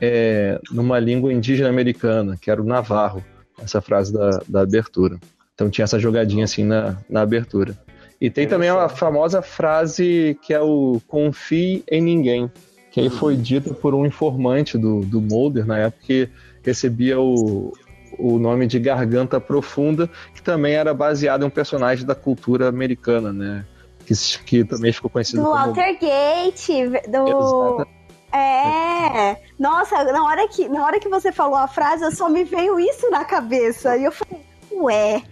[0.00, 3.24] é, numa língua indígena americana, que era o navarro,
[3.62, 5.18] essa frase da, da abertura.
[5.54, 7.76] Então tinha essa jogadinha assim na, na abertura.
[8.20, 12.50] E tem também a famosa frase que é o confie em ninguém,
[12.90, 16.28] que aí foi dita por um informante do, do Mulder na época que
[16.62, 17.72] recebia o,
[18.18, 23.33] o nome de Garganta Profunda, que também era baseado em um personagem da cultura americana,
[23.33, 23.64] né?
[24.04, 25.57] Que, que também ficou conhecido Do como...
[25.57, 26.68] Walter Gate,
[27.09, 27.87] do.
[28.33, 32.78] É, nossa, na hora, que, na hora que você falou a frase, só me veio
[32.78, 33.96] isso na cabeça.
[33.96, 35.22] E eu falei, ué,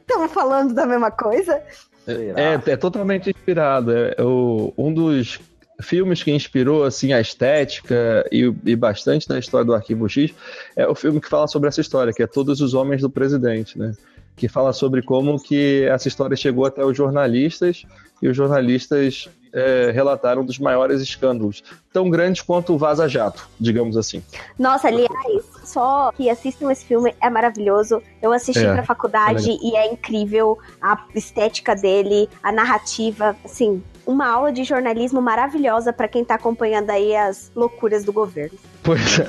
[0.00, 1.62] estamos falando da mesma coisa?
[2.06, 3.92] É, é totalmente inspirado.
[3.92, 5.40] É, é o, um dos
[5.80, 10.32] filmes que inspirou assim a estética e, e bastante da história do Arquivo X
[10.76, 13.78] é o filme que fala sobre essa história, que é Todos os Homens do Presidente,
[13.78, 13.92] né?
[14.36, 17.84] Que fala sobre como que essa história chegou até os jornalistas
[18.22, 21.62] e os jornalistas é, relataram dos maiores escândalos,
[21.92, 24.22] tão grandes quanto o Vaza Jato, digamos assim.
[24.58, 28.02] Nossa, aliás, só que assistam esse filme, é maravilhoso.
[28.20, 33.82] Eu assisti É, pra faculdade é e é incrível a estética dele, a narrativa, assim,
[34.06, 38.58] uma aula de jornalismo maravilhosa pra quem tá acompanhando aí as loucuras do governo.
[38.82, 39.26] Pois é.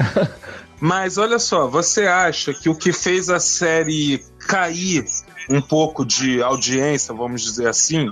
[0.80, 5.06] Mas olha só, você acha que o que fez a série cair
[5.50, 8.10] um pouco de audiência, vamos dizer assim,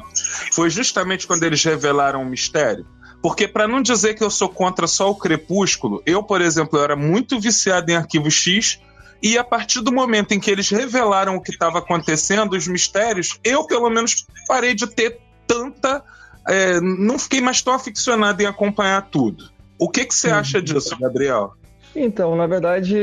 [0.51, 2.85] foi justamente quando eles revelaram o mistério?
[3.21, 6.83] Porque para não dizer que eu sou contra só o Crepúsculo, eu, por exemplo, eu
[6.83, 8.79] era muito viciado em Arquivo X
[9.21, 13.39] e a partir do momento em que eles revelaram o que estava acontecendo, os mistérios,
[13.43, 16.03] eu pelo menos parei de ter tanta,
[16.47, 19.51] é, não fiquei mais tão aficionado em acompanhar tudo.
[19.77, 21.53] O que que você acha disso, Gabriel?
[21.93, 22.95] Então, na verdade,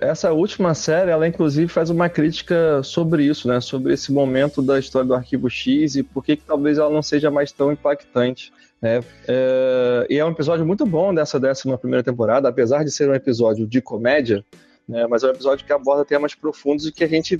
[0.00, 3.60] essa última série, ela inclusive faz uma crítica sobre isso, né?
[3.60, 7.02] Sobre esse momento da história do Arquivo X e por que, que talvez ela não
[7.02, 8.52] seja mais tão impactante.
[8.80, 9.00] Né?
[9.26, 13.14] É, E é um episódio muito bom dessa décima primeira temporada, apesar de ser um
[13.14, 14.44] episódio de comédia,
[14.88, 15.04] né?
[15.08, 17.36] Mas é um episódio que aborda temas profundos e que a gente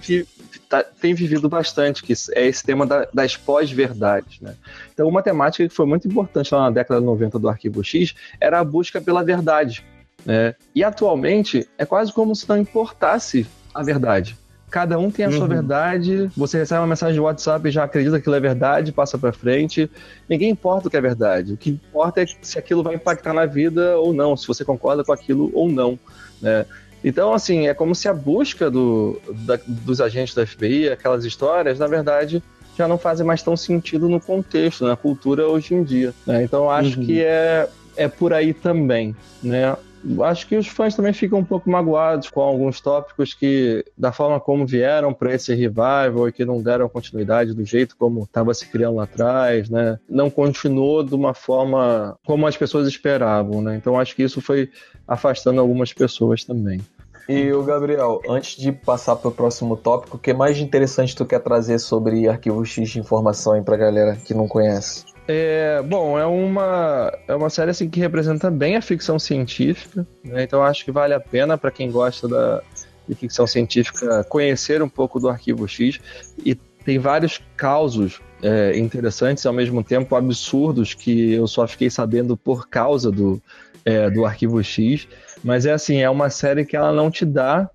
[0.69, 4.57] tá- tem vivido bastante, que é esse tema da- das pós-verdades, né?
[4.93, 8.13] Então, uma temática que foi muito importante lá na década de 90 do Arquivo X
[8.41, 9.85] era a busca pela verdade.
[10.27, 10.55] Né?
[10.75, 14.37] E atualmente é quase como se não importasse a verdade.
[14.69, 15.49] Cada um tem a sua Uhum.
[15.49, 16.31] verdade.
[16.37, 19.33] Você recebe uma mensagem de WhatsApp e já acredita que aquilo é verdade, passa pra
[19.33, 19.89] frente.
[20.29, 21.53] Ninguém importa o que é verdade.
[21.53, 25.05] O que importa é se aquilo vai impactar na vida ou não, se você concorda
[25.05, 25.97] com aquilo ou não.
[26.43, 26.67] Né?
[27.05, 31.79] Então, assim, é como se a busca do, da- dos agentes da FBI, aquelas histórias,
[31.79, 32.43] na verdade,
[32.77, 36.13] já não fazem mais tão sentido no contexto, na cultura hoje em dia.
[36.27, 36.43] né?
[36.43, 37.07] Então, acho Uhum.
[37.07, 39.15] que é, é por aí também.
[39.43, 39.75] Né?
[40.23, 44.39] Acho que os fãs também ficam um pouco magoados com alguns tópicos que, da forma
[44.39, 48.67] como vieram para esse revival e que não deram continuidade do jeito como estava se
[48.69, 49.99] criando lá atrás, né?
[50.09, 53.77] Não continuou de uma forma como as pessoas esperavam, né?
[53.77, 54.71] Então acho que isso foi
[55.07, 56.81] afastando algumas pessoas também.
[57.29, 61.17] E o Gabriel, antes de passar para o próximo tópico, o que mais de interessante
[61.17, 65.16] tu quer trazer sobre Arquivo X de informação aí pra galera que não conhece?
[65.29, 70.45] É, bom, é uma, é uma série assim, que representa bem a ficção científica, né?
[70.45, 72.63] então acho que vale a pena para quem gosta da,
[73.09, 76.01] de ficção científica conhecer um pouco do Arquivo X
[76.45, 82.37] e tem vários causos é, interessantes ao mesmo tempo absurdos que eu só fiquei sabendo
[82.37, 83.43] por causa do,
[83.85, 85.09] é, do Arquivo X,
[85.43, 87.69] mas é assim, é uma série que ela não te dá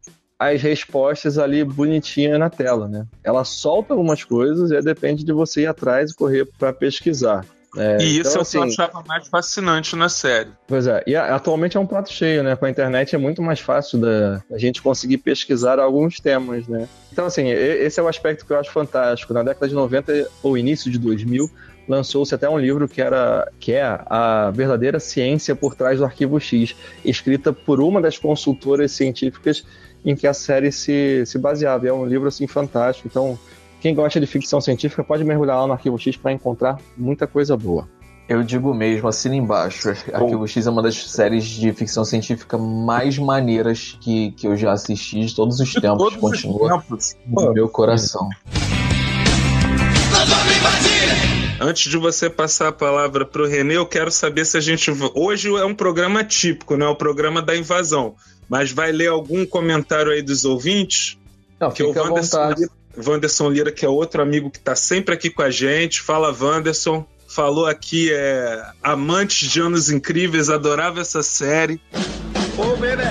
[0.50, 3.06] as respostas ali bonitinhas na tela, né?
[3.24, 7.46] Ela solta algumas coisas e depende de você ir atrás e correr para pesquisar.
[7.78, 10.50] É, E isso então, é o que eu assim, achava mais fascinante na série.
[10.68, 12.54] Pois é, e a- atualmente é um prato cheio, né?
[12.56, 16.90] Com a internet é muito mais fácil da a gente conseguir pesquisar alguns temas, né?
[17.14, 19.34] Então, assim, esse é o aspecto que eu acho fantástico.
[19.34, 21.50] Na década de 90 ou início de 2000,
[21.92, 26.40] lançou-se até um livro que era que é a verdadeira ciência por trás do Arquivo
[26.40, 26.74] X,
[27.04, 29.66] escrita por uma das consultoras científicas
[30.06, 31.86] em que a série se, se baseava.
[31.86, 33.10] E é um livro assim fantástico.
[33.10, 33.38] Então,
[33.82, 37.58] quem gosta de ficção científica pode mergulhar lá no Arquivo X para encontrar muita coisa
[37.58, 37.88] boa.
[38.30, 39.90] Eu digo mesmo, assina embaixo.
[40.14, 44.72] Arquivo X é uma das séries de ficção científica mais maneiras que, que eu já
[44.72, 45.98] assisti de todos os tempos.
[45.98, 47.18] Todos os Continua tempos.
[47.28, 48.30] no meu coração.
[51.60, 54.92] Antes de você passar a palavra pro Renê, eu quero saber se a gente.
[55.14, 56.88] Hoje é um programa típico, né?
[56.88, 58.16] O programa da invasão.
[58.50, 61.18] Mas vai ler algum comentário aí dos ouvintes?
[61.60, 62.50] Não, Que o Wanderson.
[62.50, 66.02] Lira, Wanderson Lira, que é outro amigo que tá sempre aqui com a gente.
[66.02, 67.06] Fala, Wanderson.
[67.28, 68.66] Falou aqui, é.
[68.84, 71.80] Amantes de Anos Incríveis, adorava essa série.
[72.58, 73.04] Oh, baby,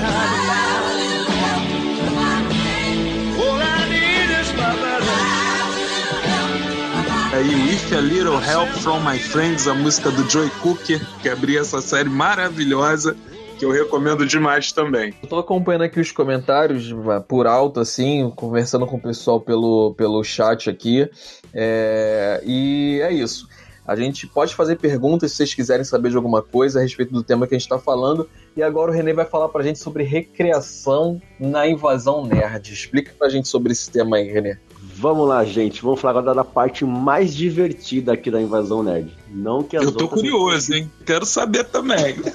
[7.96, 12.08] A Little Help from My Friends, a música do Joy Cooker, que abria essa série
[12.08, 13.16] maravilhosa,
[13.58, 15.12] que eu recomendo demais também.
[15.22, 19.92] Eu tô acompanhando aqui os comentários va- por alto, assim, conversando com o pessoal pelo,
[19.94, 21.08] pelo chat aqui.
[21.52, 23.48] É, e é isso.
[23.86, 27.22] A gente pode fazer perguntas se vocês quiserem saber de alguma coisa a respeito do
[27.24, 28.28] tema que a gente tá falando.
[28.56, 32.72] E agora o Renê vai falar pra gente sobre recreação na invasão nerd.
[32.72, 34.56] Explica pra gente sobre esse tema aí, Renê.
[35.00, 35.80] Vamos lá, gente.
[35.80, 39.10] Vamos falar agora da parte mais divertida aqui da Invasão Nerd.
[39.30, 40.92] Não que as Eu tô curioso, hein?
[41.06, 42.16] Quero saber também.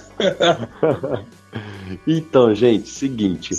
[2.06, 3.56] Então, gente, seguinte.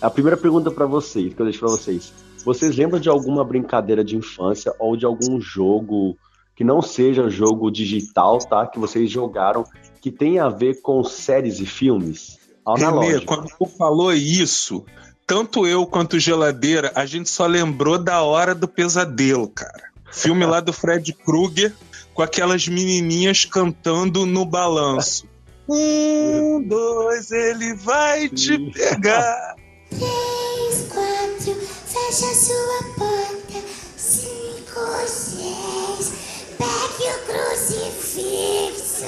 [0.00, 2.12] A primeira pergunta pra vocês, que eu deixo pra vocês.
[2.44, 6.16] Vocês lembram de alguma brincadeira de infância ou de algum jogo
[6.56, 8.66] que não seja jogo digital, tá?
[8.66, 9.64] Que vocês jogaram
[10.00, 12.38] que tem a ver com séries e filmes?
[12.66, 14.84] Renê, quando tu falou isso,
[15.26, 19.90] tanto eu quanto Geladeira, a gente só lembrou da Hora do Pesadelo, cara.
[20.12, 21.74] Filme lá do Fred Krueger,
[22.14, 25.26] com aquelas menininhas cantando no balanço.
[25.68, 29.56] Um, dois, ele vai te pegar.
[29.90, 31.54] Três, quatro,
[31.86, 33.60] fecha sua porta.
[33.96, 36.12] Cinco, seis,
[36.56, 39.06] pegue o crucifixo.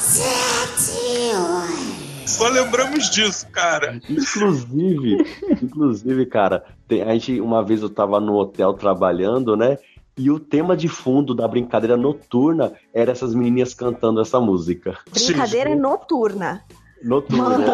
[0.00, 0.96] Sete,
[1.36, 2.03] oito.
[2.26, 3.98] Só lembramos disso, cara.
[4.08, 5.16] Inclusive,
[5.62, 9.78] inclusive, cara, tem- a gente uma vez eu tava no hotel trabalhando, né?
[10.16, 14.96] E o tema de fundo da brincadeira noturna era essas menininhas cantando essa música.
[15.12, 16.62] Brincadeira noturna.
[17.02, 17.58] Noturna.
[17.58, 17.66] né?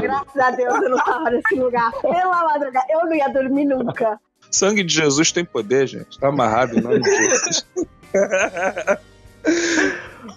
[0.00, 1.92] Graças a Deus eu não tava nesse lugar.
[2.00, 4.18] Pela madrugada, eu não ia dormir nunca.
[4.50, 6.18] Sangue de Jesus tem poder, gente.
[6.18, 7.66] Tá amarrado em nome de Jesus.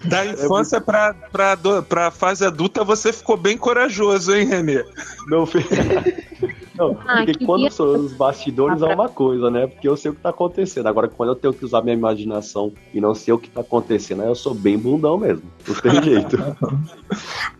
[0.06, 4.84] Da infância pra, pra, ado- pra fase adulta, você ficou bem corajoso, hein, Renê?
[5.28, 5.46] Não,
[6.74, 9.68] Não, Ah, porque que quando dia- sou nos bastidores Ah, é pra- uma coisa, né?
[9.68, 10.88] Porque eu sei o que tá acontecendo.
[10.88, 14.22] Agora, quando eu tenho que usar minha imaginação e não sei o que tá acontecendo,
[14.24, 15.44] aí eu sou bem bundão mesmo.
[15.68, 16.38] Não tem jeito.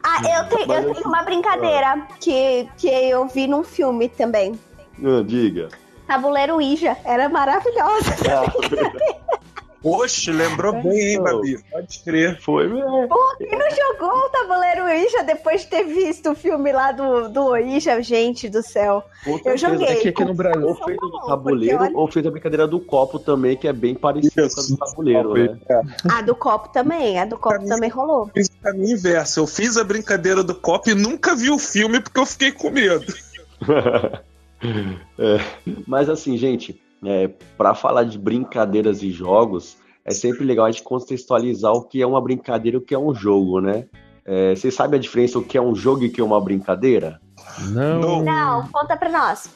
[0.02, 4.54] Ah, eu, tenho- eu tenho uma brincadeira que, que eu vi num filme também.
[5.04, 5.70] Ah, diga.
[6.08, 6.98] Tabuleiro Ouija.
[7.06, 8.16] Era maravilhosa.
[9.84, 11.58] Oxe, lembrou bem, hein, Babi?
[11.72, 12.40] Pode crer.
[12.40, 13.08] Foi mesmo.
[13.08, 17.30] Pô, quem não jogou o Tabuleiro Ouija depois de ter visto o filme lá do,
[17.30, 19.04] do Ouija, gente do céu?
[19.24, 19.88] Com Eu joguei.
[19.88, 20.68] É que aqui no Brasil.
[20.68, 23.96] Ou fez o tabuleiro, olha- ou fez a brincadeira do copo também, que é bem
[23.96, 25.58] parecida com a do tabuleiro, né?
[26.12, 28.30] A do copo também, a do copo também rolou.
[28.36, 29.40] Fiz o caminho inverso.
[29.40, 32.70] Eu fiz a brincadeira do copo e nunca vi o filme porque eu fiquei com
[32.70, 33.12] medo.
[35.18, 35.40] É,
[35.88, 40.84] Mas assim, gente, é, para falar de brincadeiras e jogos, é sempre legal a gente
[40.84, 43.86] contextualizar o que é uma brincadeira e o que é um jogo, né?
[44.26, 46.40] É, Vocês sabem a diferença o que é um jogo e o que é uma
[46.40, 47.20] brincadeira?
[47.70, 48.24] Não.
[48.24, 49.50] Não, conta pra nós.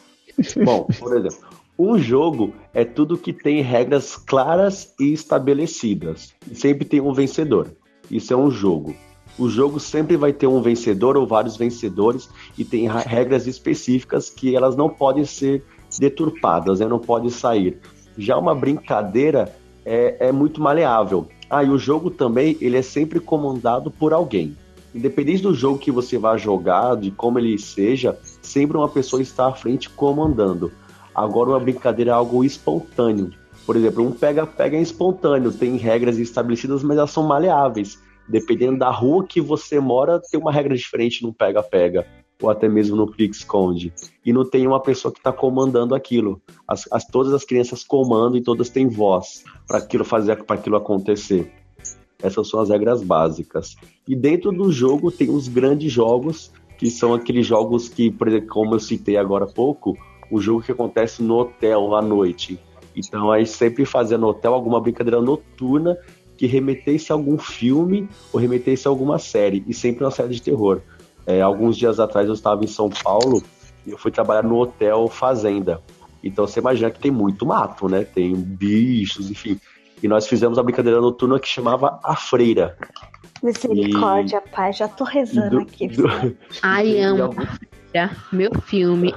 [0.63, 1.37] Bom, por exemplo,
[1.77, 6.33] um jogo é tudo que tem regras claras e estabelecidas.
[6.49, 7.71] E sempre tem um vencedor.
[8.09, 8.95] Isso é um jogo.
[9.37, 14.29] O jogo sempre vai ter um vencedor ou vários vencedores e tem ra- regras específicas
[14.29, 15.63] que elas não podem ser
[15.99, 16.87] deturpadas, né?
[16.87, 17.77] não podem sair.
[18.17, 19.53] Já uma brincadeira
[19.85, 21.27] é, é muito maleável.
[21.49, 24.55] Ah, e o jogo também ele é sempre comandado por alguém.
[24.93, 29.47] Independente do jogo que você vá jogar, de como ele seja, sempre uma pessoa está
[29.47, 30.71] à frente comandando.
[31.13, 33.31] Agora uma brincadeira é algo espontâneo.
[33.65, 37.99] Por exemplo, um pega-pega é espontâneo, tem regras estabelecidas, mas elas são maleáveis.
[38.27, 42.07] Dependendo da rua que você mora, tem uma regra diferente no pega-pega,
[42.41, 43.93] ou até mesmo no pique-esconde.
[44.25, 46.41] E não tem uma pessoa que está comandando aquilo.
[46.67, 50.75] As, as- todas as crianças comandam e todas têm voz para aquilo fazer, para aquilo
[50.75, 51.51] acontecer.
[52.21, 53.75] Essas são as regras básicas.
[54.07, 58.49] E dentro do jogo tem os grandes jogos, que são aqueles jogos que, por exemplo,
[58.49, 59.97] como eu citei agora há pouco,
[60.31, 62.59] o jogo que acontece no hotel à noite.
[62.95, 65.97] Então aí sempre fazia no hotel alguma brincadeira noturna
[66.37, 70.41] que remetesse a algum filme ou remetesse a alguma série, e sempre uma série de
[70.41, 70.81] terror.
[71.25, 73.41] É, alguns dias atrás eu estava em São Paulo
[73.85, 75.81] e eu fui trabalhar no hotel Fazenda.
[76.23, 78.03] Então você imagina que tem muito mato, né?
[78.03, 79.59] Tem bichos, enfim.
[80.03, 82.77] E nós fizemos a brincadeira noturna que chamava A Freira.
[83.41, 85.87] Misericórdia, pai, já tô rezando Do- aqui.
[85.87, 86.05] do-
[86.61, 87.23] Ai, amo.
[87.23, 87.45] algum-
[88.31, 89.13] Meu filme.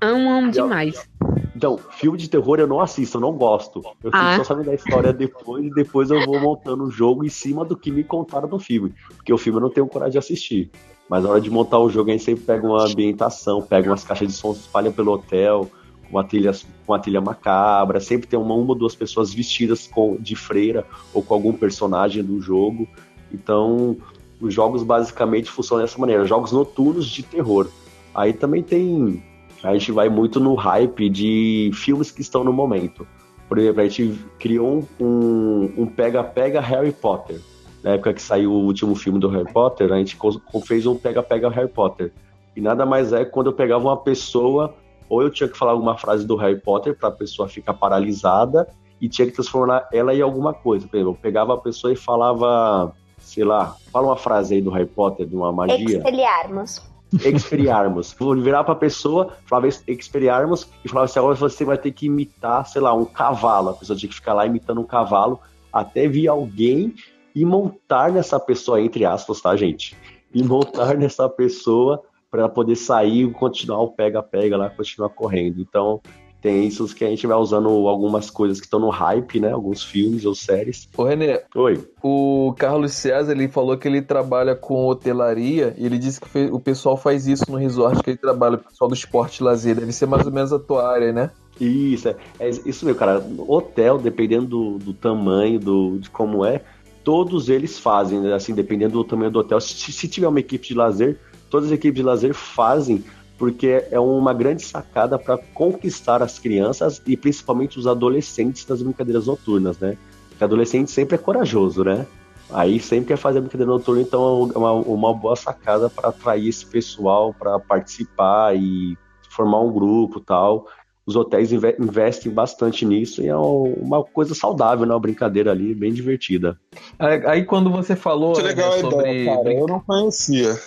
[0.00, 1.08] Amo, amo demais.
[1.54, 3.80] Então, filme de terror eu não assisto, eu não gosto.
[4.02, 4.36] Eu fico Ah.
[4.38, 7.76] só sabendo da história depois e depois eu vou montando o jogo em cima do
[7.76, 8.94] que me contaram no filme.
[9.16, 10.70] Porque o filme eu não tenho coragem de assistir.
[11.08, 14.04] Mas na hora de montar o jogo, a gente sempre pega uma ambientação, pega umas
[14.04, 15.70] caixas de som, espalha pelo hotel,
[16.10, 16.52] uma trilha,
[16.86, 18.00] uma trilha macabra.
[18.00, 22.22] Sempre tem uma, uma ou duas pessoas vestidas com, de freira ou com algum personagem
[22.22, 22.88] do jogo.
[23.32, 23.96] Então,
[24.40, 26.26] os jogos basicamente funcionam dessa maneira.
[26.26, 27.68] Jogos noturnos de terror.
[28.14, 29.22] Aí também tem.
[29.62, 33.06] A gente vai muito no hype de filmes que estão no momento.
[33.48, 37.40] Por exemplo, a gente criou um um pega-pega Harry Potter.
[37.82, 40.16] Na época que saiu o último filme do Harry Potter, a gente
[40.64, 42.12] fez um pega-pega Harry Potter.
[42.54, 44.74] E nada mais é quando eu pegava uma pessoa,
[45.08, 48.68] ou eu tinha que falar alguma frase do Harry Potter para a pessoa ficar paralisada,
[49.00, 50.86] e tinha que transformar ela em alguma coisa.
[50.86, 54.70] Por exemplo, eu pegava a pessoa e falava, sei lá, fala uma frase aí do
[54.70, 55.98] Harry Potter, de uma magia.
[55.98, 56.82] Expeliarmos.
[57.12, 58.14] Experiarmos.
[58.16, 62.64] Vou virar pra pessoa, falava experiarmos, e falava assim: agora você vai ter que imitar,
[62.66, 63.70] sei lá, um cavalo.
[63.70, 65.40] A pessoa tinha que ficar lá imitando um cavalo
[65.72, 66.94] até vir alguém
[67.34, 69.96] e montar nessa pessoa, entre aspas, tá, gente?
[70.34, 75.60] E montar nessa pessoa para poder sair e continuar o pega-pega lá, continuar correndo.
[75.60, 76.00] Então,
[76.42, 79.52] tem isso que a gente vai usando algumas coisas que estão no hype, né?
[79.52, 80.88] Alguns filmes ou séries.
[80.96, 81.86] Ô, Renê, Oi.
[82.02, 86.58] o Carlos César ele falou que ele trabalha com hotelaria e ele disse que o
[86.58, 89.76] pessoal faz isso no resort que ele trabalha, o pessoal do esporte e lazer.
[89.76, 91.30] Deve ser mais ou menos a tua área, né?
[91.60, 93.24] Isso, é, é isso mesmo, cara.
[93.46, 96.62] Hotel, dependendo do, do tamanho, do, de como é,
[97.04, 98.32] todos eles fazem, né?
[98.34, 99.60] assim, dependendo do tamanho do hotel.
[99.60, 101.18] Se, se tiver uma equipe de lazer,
[101.50, 103.04] todas as equipes de lazer fazem,
[103.38, 109.26] porque é uma grande sacada para conquistar as crianças e principalmente os adolescentes das brincadeiras
[109.26, 109.96] noturnas, né?
[110.28, 112.06] Porque adolescente sempre é corajoso, né?
[112.50, 116.66] Aí sempre quer fazer brincadeira noturna, então é uma, uma boa sacada para atrair esse
[116.66, 118.96] pessoal para participar e
[119.30, 120.66] formar um grupo tal.
[121.04, 124.94] Os hotéis inve- investem bastante nisso e é um- uma coisa saudável, né?
[124.94, 126.56] Uma brincadeira ali, bem divertida.
[126.98, 129.10] Aí aí quando você falou Muito né, legal a sobre.
[129.10, 129.52] ideia, cara.
[129.52, 130.58] Eu não conhecia.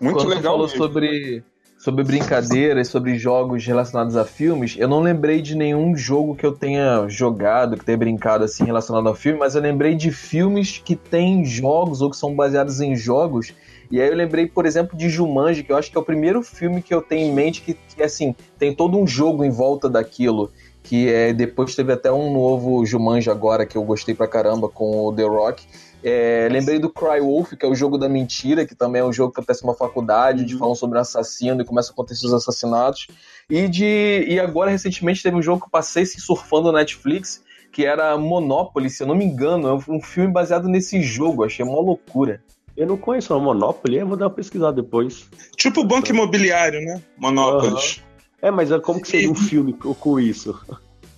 [0.00, 0.78] Muito quando você legal falou mesmo.
[0.78, 1.44] sobre,
[1.82, 6.52] sobre brincadeiras, sobre jogos relacionados a filmes, eu não lembrei de nenhum jogo que eu
[6.52, 10.94] tenha jogado, que tenha brincado assim relacionado ao filme, mas eu lembrei de filmes que
[10.94, 13.52] têm jogos ou que são baseados em jogos.
[13.90, 16.40] E aí eu lembrei, por exemplo, de Jumanji, que eu acho que é o primeiro
[16.40, 19.90] filme que eu tenho em mente que, que assim, tem todo um jogo em volta
[19.90, 20.52] daquilo.
[20.84, 25.04] Que é, depois teve até um novo Jumanji agora, que eu gostei pra caramba, com
[25.04, 25.66] o The Rock.
[26.04, 29.12] É, lembrei do Cry Wolf, que é o jogo da mentira, que também é um
[29.12, 32.34] jogo que acontece numa faculdade, de falam sobre um assassino e começa a acontecer os
[32.34, 33.06] assassinatos.
[33.48, 37.42] E de e agora, recentemente, teve um jogo que eu passei se surfando na Netflix,
[37.70, 39.68] que era Monopoly, se eu não me engano.
[39.68, 42.42] É um filme baseado nesse jogo, achei uma loucura.
[42.76, 45.26] Eu não conheço o Monopoly, eu vou dar uma pesquisada depois.
[45.56, 47.00] Tipo o banco imobiliário, né?
[47.18, 48.02] Monópolis.
[48.40, 50.58] É, mas é como que seria um filme co- com isso?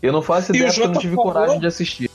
[0.02, 2.10] Eu não faço ideia porque eu não tive falou- coragem de assistir.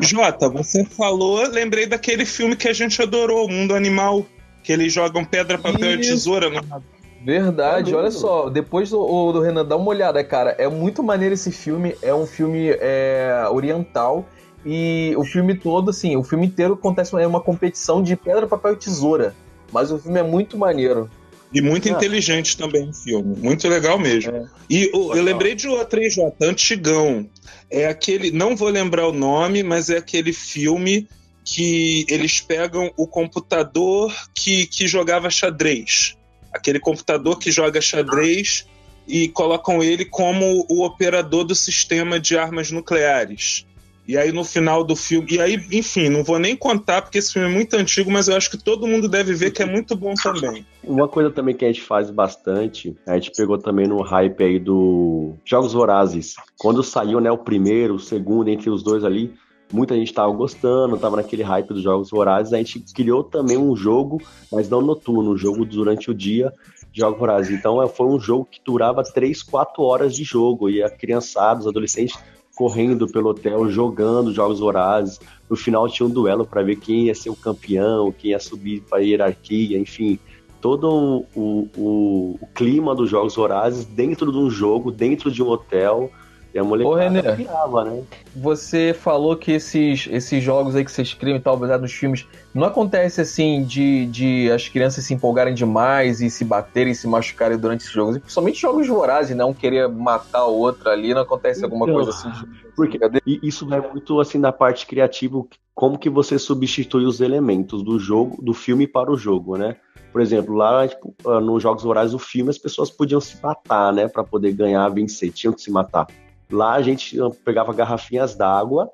[0.00, 4.24] Jota, você falou, lembrei daquele filme que a gente adorou, O Mundo Animal,
[4.62, 6.10] que eles jogam pedra, papel Isso.
[6.10, 6.82] e tesoura no
[7.24, 10.56] Verdade, olha só, depois do, o- do Renan, dá uma olhada, cara.
[10.58, 14.26] É muito maneiro esse filme, é um filme é, oriental.
[14.66, 18.72] E o filme todo, assim, o filme inteiro acontece é uma competição de pedra, papel
[18.72, 19.34] e tesoura.
[19.72, 21.08] Mas o filme é muito maneiro.
[21.54, 21.92] E muito Ah.
[21.92, 23.36] inteligente também o filme.
[23.38, 24.48] Muito legal mesmo.
[24.70, 27.28] E o- eu lembrei de outro aí, Jota, Antigão.
[27.70, 31.06] É aquele, não vou lembrar o nome, mas é aquele filme
[31.44, 36.16] que eles pegam o computador que, que jogava xadrez.
[36.52, 38.66] Aquele computador que joga xadrez
[39.08, 43.66] e colocam ele como o operador do sistema de armas nucleares.
[44.12, 45.26] E aí no final do filme.
[45.30, 48.36] E aí, enfim, não vou nem contar porque esse filme é muito antigo, mas eu
[48.36, 50.66] acho que todo mundo deve ver que é muito bom também.
[50.84, 54.58] Uma coisa também que a gente faz bastante, a gente pegou também no hype aí
[54.58, 56.34] do Jogos Vorazes.
[56.58, 59.32] Quando saiu, né, o primeiro, o segundo, entre os dois ali,
[59.72, 62.52] muita gente tava gostando, tava naquele hype dos Jogos Vorazes.
[62.52, 64.20] A gente criou também um jogo,
[64.52, 66.52] mas não noturno, um jogo durante o dia,
[66.92, 67.58] Jogos Vorazes.
[67.58, 71.60] Então é, foi um jogo que durava 3, 4 horas de jogo, e a criançada,
[71.60, 72.14] os adolescentes
[72.62, 75.18] correndo pelo hotel, jogando jogos vorazes.
[75.50, 78.82] No final tinha um duelo para ver quem ia ser o campeão, quem ia subir
[78.88, 80.16] para a hierarquia, enfim.
[80.60, 85.48] Todo o, o, o clima dos jogos vorazes dentro de um jogo, dentro de um
[85.48, 86.08] hotel.
[86.54, 87.36] E a Ô, molecada René.
[87.36, 88.02] pirava, né?
[88.36, 92.26] Você falou que esses, esses jogos aí que vocês criam e tal, baseado nos filmes,
[92.54, 97.56] não acontece assim de, de as crianças se empolgarem demais e se baterem, se machucarem
[97.56, 98.16] durante esses jogos.
[98.16, 102.10] E Principalmente jogos vorazes, não querer matar o outro ali, não acontece alguma Então, coisa
[102.10, 102.30] assim.
[102.30, 102.46] de-
[102.76, 105.42] Porque e isso vai muito assim na parte criativa,
[105.74, 109.76] como que você substitui os elementos do jogo, do filme para o jogo, né?
[110.12, 113.92] Por exemplo, lá tipo, ah, nos jogos vorazes do filme as pessoas podiam se matar,
[113.94, 116.06] né, para poder ganhar, vencer, tinham que se matar.
[116.52, 118.90] Lá a gente pegava garrafinhas d'água,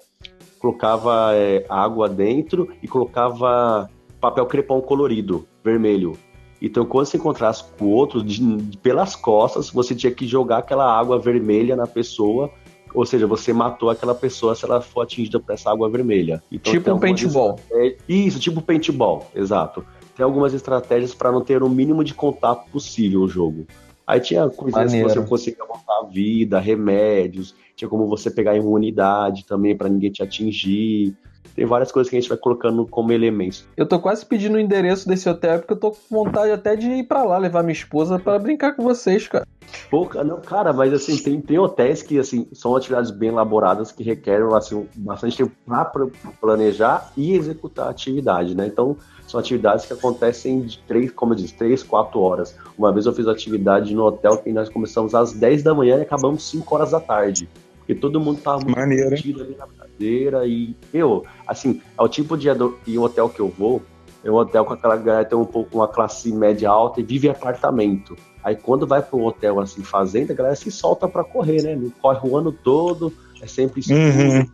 [0.58, 3.90] colocava é, água dentro e colocava
[4.20, 6.16] papel crepom colorido, vermelho.
[6.60, 10.90] Então, quando você encontrasse com o outro, de- pelas costas, você tinha que jogar aquela
[10.98, 12.50] água vermelha na pessoa
[12.94, 16.42] ou seja, você matou aquela pessoa se ela for atingida por essa água vermelha.
[16.50, 17.60] Então, Tipo um paintball.
[18.08, 19.84] Isso, tipo paintball, exato.
[20.16, 23.66] Tem algumas estratégias para não ter o mínimo de contato possível o jogo.
[24.08, 25.06] Aí tinha coisas Maneiro.
[25.06, 30.22] que você conseguia montar vida, remédios, tinha como você pegar imunidade também para ninguém te
[30.22, 31.14] atingir.
[31.54, 33.66] Tem várias coisas que a gente vai colocando como elementos.
[33.76, 36.88] Eu tô quase pedindo o endereço desse hotel porque eu tô com vontade até de
[36.88, 39.46] ir pra lá levar minha esposa pra brincar com vocês, cara.
[39.90, 44.02] Pô, não, cara, mas assim, tem, tem hotéis que assim, são atividades bem elaboradas que
[44.02, 46.08] requerem assim, bastante tempo para
[46.40, 48.66] planejar e executar a atividade, né?
[48.66, 48.96] Então,
[49.26, 52.56] são atividades que acontecem de três, como eu disse, três, quatro horas.
[52.78, 56.02] Uma vez eu fiz atividade no hotel que nós começamos às 10 da manhã e
[56.02, 57.48] acabamos 5 horas da tarde.
[57.88, 62.36] Porque todo mundo tava muito divertido ali na cadeira e, meu, assim, é o tipo
[62.36, 62.48] de
[62.86, 63.80] e o hotel que eu vou,
[64.22, 67.02] é um hotel com aquela galera que tem um pouco uma classe média alta e
[67.02, 68.14] vive em apartamento.
[68.44, 71.90] Aí quando vai para um hotel assim, fazenda, a galera se solta para correr, né?
[72.02, 73.10] Corre o ano todo,
[73.40, 74.46] é sempre escuro, Uhum.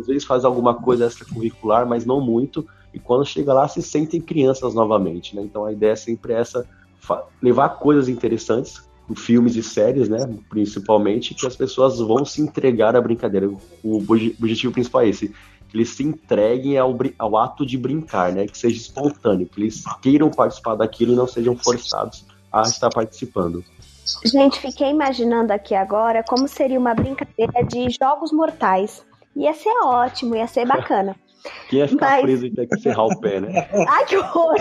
[0.00, 2.66] às vezes faz alguma coisa extracurricular, mas não muito.
[2.94, 5.42] E quando chega lá, se sentem crianças novamente, né?
[5.42, 6.66] Então a ideia é sempre essa,
[7.42, 10.28] levar coisas interessantes, filmes e séries, né?
[10.48, 13.48] Principalmente, que as pessoas vão se entregar à brincadeira.
[13.82, 15.28] O obje- objetivo principal é esse.
[15.68, 18.46] Que eles se entreguem ao, ao ato de brincar, né?
[18.46, 23.64] Que seja espontâneo, que eles queiram participar daquilo e não sejam forçados a estar participando.
[24.24, 29.04] Gente, fiquei imaginando aqui agora como seria uma brincadeira de jogos mortais.
[29.36, 31.14] Ia ser ótimo, ia ser bacana.
[31.68, 33.68] Quem ia ficar Mas- preso e ter que serrar o pé, né?
[33.88, 34.54] Ai, que horror!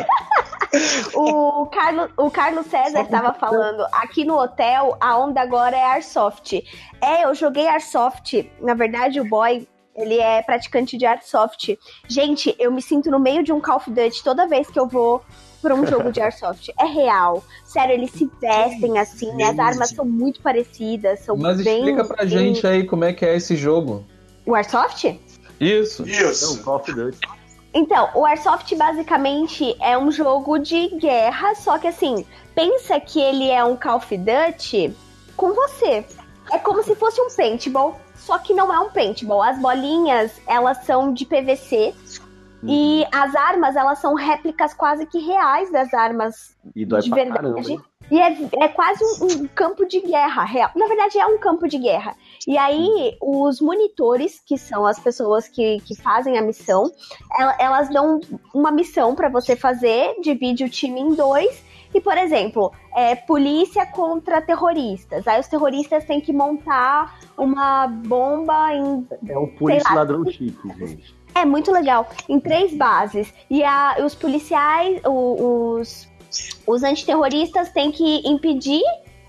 [1.15, 6.63] o, Carlos, o Carlos César estava falando, aqui no hotel, a onda agora é Airsoft.
[7.01, 8.49] É, eu joguei Airsoft.
[8.61, 11.77] Na verdade, o boy, ele é praticante de Airsoft.
[12.07, 14.87] Gente, eu me sinto no meio de um Call of Duty toda vez que eu
[14.87, 15.21] vou
[15.61, 16.71] pra um jogo de Airsoft.
[16.79, 17.43] É real.
[17.65, 21.79] Sério, eles se vestem assim, as armas são muito parecidas, são Mas bem...
[21.79, 24.05] explica pra bem- gente aí como é que é esse jogo.
[24.45, 25.19] O Airsoft?
[25.59, 26.07] Isso.
[26.07, 26.63] Isso.
[26.63, 27.19] Call of Duty.
[27.73, 33.49] Então, o Airsoft basicamente é um jogo de guerra, só que assim, pensa que ele
[33.49, 34.95] é um Call of Duty
[35.35, 36.05] com você.
[36.51, 39.43] É como se fosse um paintball, só que não é um paintball.
[39.43, 41.93] As bolinhas, elas são de PVC
[42.63, 47.23] e as armas, elas são réplicas quase que reais das armas E dói de pra
[47.23, 47.41] verdade.
[47.41, 47.83] caramba.
[48.09, 50.71] E é, é quase um, um campo de guerra real.
[50.75, 52.15] Na verdade, é um campo de guerra.
[52.47, 56.89] E aí, os monitores, que são as pessoas que, que fazem a missão,
[57.37, 58.21] ela- elas dão
[58.53, 61.61] uma missão pra você fazer, divide o time em dois.
[61.93, 65.25] E, por exemplo, é polícia contra terroristas.
[65.27, 71.15] Aí os terroristas têm que montar uma bomba em É o polícia ladrão chique, gente.
[71.33, 72.07] é muito legal.
[72.27, 73.33] Em três bases.
[73.49, 76.07] E a- os policiais, os,
[76.65, 78.83] os antiterroristas têm que impedir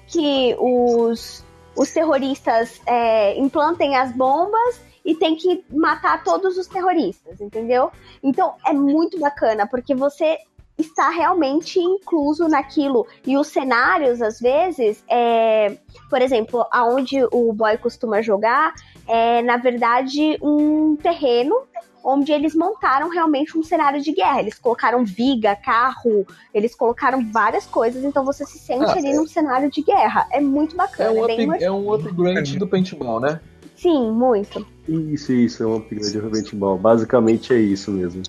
[0.07, 1.44] que os,
[1.76, 7.90] os terroristas é, implantem as bombas e tem que matar todos os terroristas, entendeu?
[8.22, 10.38] Então é muito bacana, porque você
[10.76, 13.07] está realmente incluso naquilo.
[13.26, 15.76] E os cenários, às vezes, é,
[16.09, 18.72] por exemplo, aonde o boy costuma jogar,
[19.07, 21.62] é na verdade um terreno
[22.03, 24.40] onde eles montaram realmente um cenário de guerra.
[24.40, 29.26] Eles colocaram viga, carro, eles colocaram várias coisas, então você se sente Ah, ali num
[29.26, 30.26] cenário de guerra.
[30.30, 33.40] É muito É bacana, um, é bem up, é um upgrade do paintball, né?
[33.76, 34.66] Sim, muito.
[34.88, 36.78] Isso, isso, é um upgrade de paintball.
[36.78, 38.22] Basicamente é isso mesmo.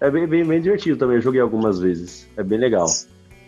[0.00, 2.28] É bem, bem, bem divertido também, eu joguei algumas vezes.
[2.36, 2.86] É bem legal.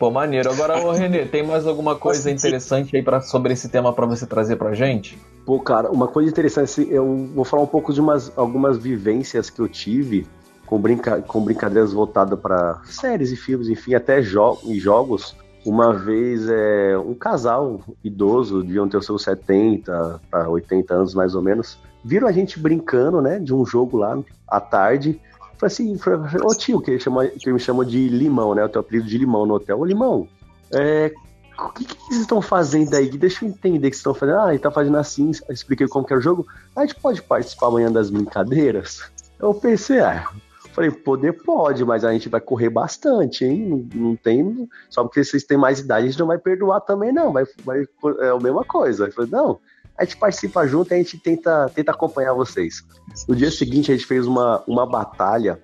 [0.00, 0.50] Pô, maneiro.
[0.50, 4.26] Agora, ô Renê, tem mais alguma coisa interessante aí pra, sobre esse tema pra você
[4.26, 5.18] trazer pra gente?
[5.44, 9.60] Pô, cara, uma coisa interessante, eu vou falar um pouco de umas, algumas vivências que
[9.60, 10.26] eu tive
[10.64, 15.36] com, brinca, com brincadeiras voltadas para séries e filmes, enfim, até jo em jogos.
[15.66, 21.34] Uma vez, é, um casal idoso, deviam ter os seus 70 a 80 anos mais
[21.34, 25.20] ou menos, viram a gente brincando, né, de um jogo lá à tarde.
[25.60, 28.64] Falei assim, falei, ô tio, que chama, que me chamou de Limão, né?
[28.64, 29.78] O teu apelido de Limão no hotel.
[29.78, 30.26] Ô Limão,
[30.72, 31.12] é,
[31.58, 33.10] o que, que vocês estão fazendo aí?
[33.10, 34.38] Deixa eu entender o que vocês estão fazendo.
[34.38, 36.46] Ah, ele tá fazendo assim, expliquei como que era o jogo.
[36.74, 39.02] Ah, a gente pode participar amanhã das brincadeiras?
[39.38, 40.26] Eu pensei, ah,
[40.72, 43.68] falei, poder pode, mas a gente vai correr bastante, hein?
[43.94, 44.66] Não, não tem.
[44.88, 47.34] Só porque vocês têm mais idade, a gente não vai perdoar também, não.
[47.34, 47.84] Vai, vai,
[48.20, 49.08] é a mesma coisa.
[49.08, 49.60] Eu falei, não,
[50.00, 52.82] a gente participa junto e a gente tenta, tenta acompanhar vocês.
[53.28, 55.60] No dia seguinte, a gente fez uma, uma batalha.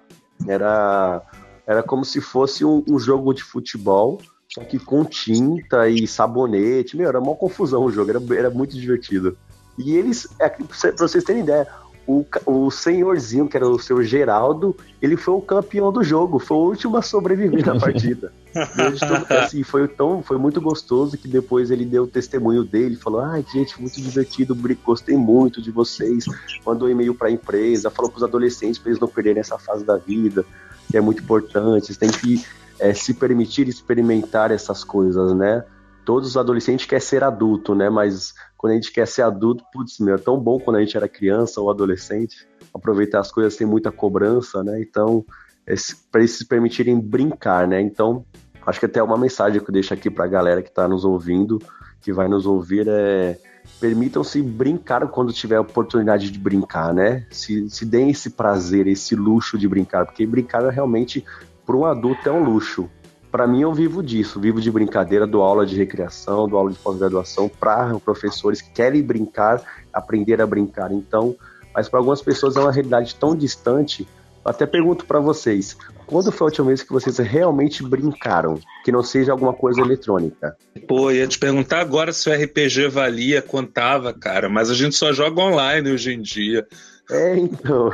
[0.47, 1.22] Era,
[1.66, 6.97] era como se fosse um, um jogo de futebol só que com tinta e sabonete.
[6.97, 9.37] Meu, era uma confusão o jogo, era, era muito divertido.
[9.78, 11.68] E eles, é, pra vocês terem ideia,
[12.07, 16.57] o, o senhorzinho, que era o seu Geraldo, ele foi o campeão do jogo, foi
[16.57, 18.32] o último a sobreviver na partida.
[18.54, 23.20] e assim, foi, tão, foi muito gostoso que depois ele deu o testemunho dele, falou:
[23.20, 26.24] ai, ah, gente, muito divertido, gostei muito de vocês.
[26.64, 29.59] Mandou um e-mail para a empresa, falou para os adolescentes para eles não perderem essa
[29.59, 30.44] fase da vida,
[30.88, 32.44] que é muito importante, vocês têm que
[32.78, 35.64] é, se permitir experimentar essas coisas, né?
[36.07, 37.90] Todos os adolescentes querem ser adulto, né?
[37.90, 40.96] Mas quando a gente quer ser adulto, putz, meu, é tão bom quando a gente
[40.96, 44.80] era criança ou adolescente, aproveitar as coisas sem muita cobrança, né?
[44.80, 45.24] Então,
[46.12, 47.80] para eles se permitirem brincar, né?
[47.80, 48.24] Então,
[48.64, 51.04] acho que até uma mensagem que eu deixo aqui para a galera que está nos
[51.04, 51.61] ouvindo,
[52.00, 53.36] que vai nos ouvir, é
[53.80, 57.26] permitam-se brincar quando tiver a oportunidade de brincar, né?
[57.32, 61.24] Se, se deem esse prazer, esse luxo de brincar, porque brincar realmente
[61.66, 62.88] para um adulto é um luxo.
[63.37, 66.78] Para mim, eu vivo disso, vivo de brincadeira, dou aula de recreação, dou aula de
[66.78, 69.61] pós-graduação para professores que querem brincar,
[69.93, 70.91] aprender a brincar.
[70.91, 71.37] Então,
[71.74, 74.09] mas para algumas pessoas é uma realidade tão distante.
[74.43, 75.76] Até pergunto para vocês,
[76.07, 78.59] quando foi a última vez que vocês realmente brincaram?
[78.82, 80.57] Que não seja alguma coisa eletrônica.
[80.89, 85.12] Pô, ia te perguntar agora se o RPG valia, contava, cara, mas a gente só
[85.12, 86.66] joga online hoje em dia.
[87.11, 87.91] É, então.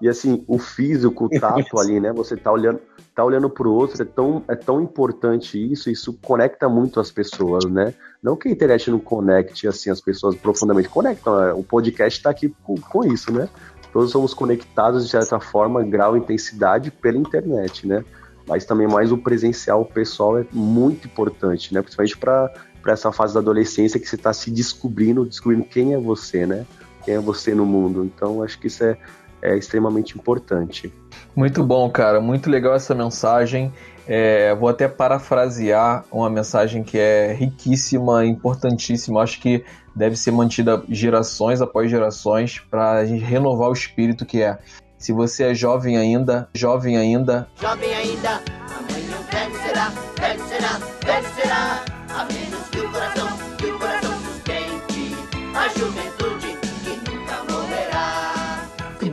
[0.00, 2.12] E assim, o físico, o tato ali, né?
[2.12, 2.80] Você tá olhando,
[3.14, 7.64] tá olhando pro outro, é tão, é tão importante isso, isso conecta muito as pessoas,
[7.64, 7.92] né?
[8.22, 11.52] Não que a internet não conecte assim as pessoas profundamente, conectam, né?
[11.52, 13.48] o podcast está aqui com, com, isso, né?
[13.92, 18.02] Todos somos conectados de certa forma, grau intensidade pela internet, né?
[18.48, 21.82] Mas também mais o presencial, o pessoal é muito importante, né?
[21.82, 22.50] Principalmente para
[22.86, 26.66] essa fase da adolescência que você está se descobrindo, descobrindo quem é você, né?
[27.04, 28.04] Quem é você no mundo.
[28.04, 28.96] Então, acho que isso é,
[29.42, 30.92] é extremamente importante.
[31.34, 32.20] Muito bom, cara.
[32.20, 33.72] Muito legal essa mensagem.
[34.06, 39.22] É, vou até parafrasear uma mensagem que é riquíssima, importantíssima.
[39.22, 39.64] Acho que
[39.94, 44.58] deve ser mantida gerações após gerações para a gente renovar o espírito que é.
[44.98, 47.48] Se você é jovem ainda, jovem ainda.
[47.60, 49.88] Jovem ainda, amanhã velho será,
[50.20, 51.91] velho será, velho será.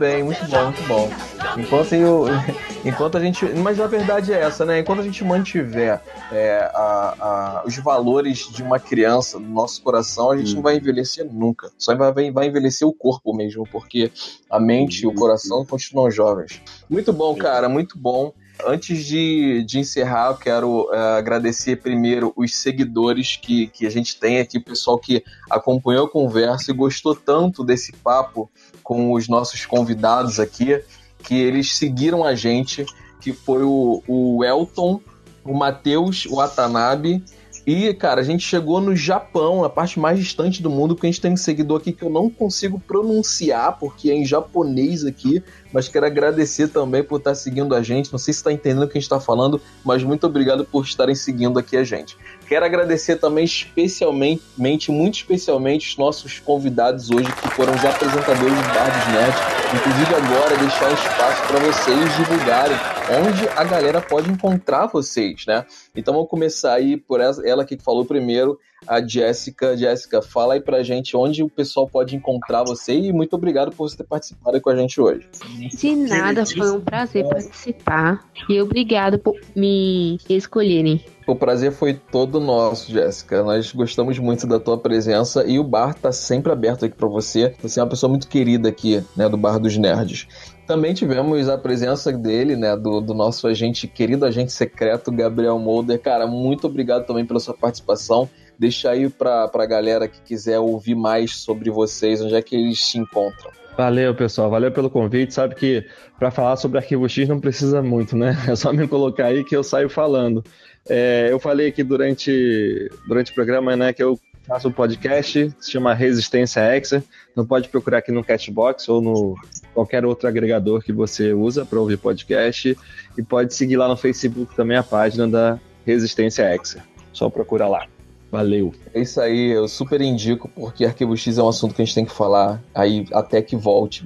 [0.00, 1.10] Bem, muito bom, muito bom.
[1.58, 2.24] Enquanto, eu,
[2.84, 3.44] enquanto a gente.
[3.44, 4.80] Mas a verdade é essa, né?
[4.80, 6.00] Enquanto a gente mantiver
[6.32, 10.56] é, a, a, os valores de uma criança no nosso coração, a gente hum.
[10.56, 11.70] não vai envelhecer nunca.
[11.76, 14.10] Só vai, vai envelhecer o corpo mesmo, porque
[14.48, 16.62] a mente e o coração continuam jovens.
[16.88, 18.32] Muito bom, cara, muito bom.
[18.66, 24.18] Antes de, de encerrar, eu quero uh, agradecer primeiro os seguidores que, que a gente
[24.18, 28.50] tem aqui, o pessoal que acompanhou a conversa e gostou tanto desse papo
[28.82, 30.82] com os nossos convidados aqui
[31.22, 32.84] que eles seguiram a gente,
[33.20, 35.00] que foi o, o Elton,
[35.44, 37.22] o Matheus, o Watanabe.
[37.66, 41.10] E, cara, a gente chegou no Japão, a parte mais distante do mundo, porque a
[41.10, 45.42] gente tem um seguidor aqui que eu não consigo pronunciar, porque é em japonês aqui,
[45.72, 48.12] mas quero agradecer também por estar seguindo a gente.
[48.12, 50.84] Não sei se está entendendo o que a gente está falando, mas muito obrigado por
[50.84, 52.16] estarem seguindo aqui a gente.
[52.48, 58.74] Quero agradecer também especialmente, muito especialmente, os nossos convidados hoje, que foram os apresentadores do
[58.74, 59.60] Bar dos.
[59.72, 62.76] Inclusive agora deixar espaço para vocês divulgarem
[63.10, 65.64] onde a galera pode encontrar vocês, né?
[65.94, 69.76] Então vamos começar aí por ela que falou primeiro, a Jéssica.
[69.76, 73.88] Jéssica, fala aí pra gente onde o pessoal pode encontrar você e muito obrigado por
[73.88, 75.28] você ter participado com a gente hoje.
[75.72, 81.04] De nada, foi um prazer participar e obrigado por me escolherem.
[81.26, 83.42] O prazer foi todo nosso, Jéssica.
[83.44, 87.54] Nós gostamos muito da tua presença e o bar tá sempre aberto aqui para você.
[87.62, 90.26] Você é uma pessoa muito querida aqui, né, do Bar dos Nerds.
[90.66, 96.00] Também tivemos a presença dele, né, do, do nosso agente, querido agente secreto, Gabriel Molder.
[96.00, 98.28] Cara, muito obrigado também pela sua participação.
[98.60, 102.90] Deixa aí pra, pra galera que quiser ouvir mais sobre vocês, onde é que eles
[102.90, 103.50] se encontram.
[103.74, 104.50] Valeu, pessoal.
[104.50, 105.32] Valeu pelo convite.
[105.32, 105.86] Sabe que
[106.18, 108.36] para falar sobre Arquivo X não precisa muito, né?
[108.46, 110.44] É só me colocar aí que eu saio falando.
[110.86, 115.70] É, eu falei aqui durante, durante o programa, né, que eu faço um podcast, se
[115.70, 117.02] chama Resistência Exa.
[117.32, 119.36] Então pode procurar aqui no Catbox ou no
[119.72, 122.76] qualquer outro agregador que você usa para ouvir podcast.
[123.16, 126.84] E pode seguir lá no Facebook também a página da Resistência Exa.
[127.10, 127.86] Só procura lá.
[128.30, 128.72] Valeu.
[128.94, 131.94] É isso aí, eu super indico, porque Arquivo X é um assunto que a gente
[131.94, 134.04] tem que falar aí até que volte.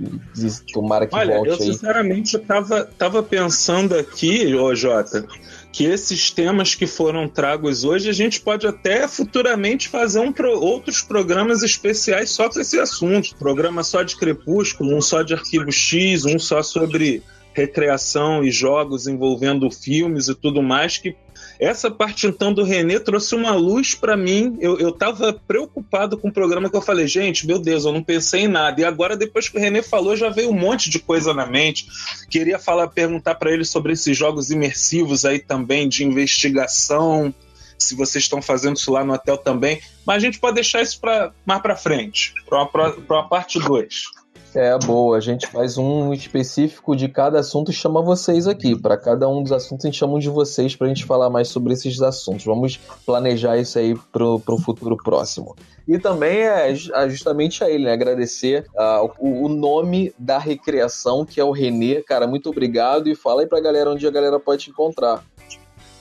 [0.73, 1.73] Tomara que Olha, volte eu aí.
[1.75, 5.27] sinceramente tava, tava pensando aqui, ô Jota,
[5.71, 10.59] que esses temas que foram tragos hoje, a gente pode até futuramente fazer um pro-
[10.59, 13.37] outros programas especiais só com esse assunto.
[13.37, 17.23] Programa só de Crepúsculo, um só de Arquivo X, um só sobre
[17.53, 21.15] recreação e jogos envolvendo filmes e tudo mais, que
[21.59, 24.57] essa parte então do Renê trouxe uma luz pra mim.
[24.61, 28.03] Eu, eu tava preocupado com o programa que eu falei, gente, meu Deus, eu não
[28.03, 28.81] pensei em nada.
[28.81, 31.87] E agora, depois que o Renê falou, já veio um monte de coisa na mente.
[32.31, 37.33] Queria falar, perguntar pra ele sobre esses jogos imersivos aí também de investigação.
[37.79, 39.81] Se vocês estão fazendo isso lá no hotel também.
[40.07, 42.69] Mas a gente pode deixar isso pra, mais pra frente, pra
[43.09, 44.24] uma parte 2.
[44.55, 45.17] É, boa.
[45.17, 48.79] A gente faz um específico de cada assunto e chama vocês aqui.
[48.81, 51.49] Para cada um dos assuntos, a gente chama um de vocês pra gente falar mais
[51.49, 52.45] sobre esses assuntos.
[52.45, 55.57] Vamos planejar isso aí pro, pro futuro próximo.
[55.89, 57.93] E também é é justamente a ele, né?
[57.93, 62.03] Agradecer ah, o, o nome da recreação, que é o Renê.
[62.03, 63.09] Cara, muito obrigado.
[63.09, 65.25] E fala aí pra galera onde a galera pode te encontrar.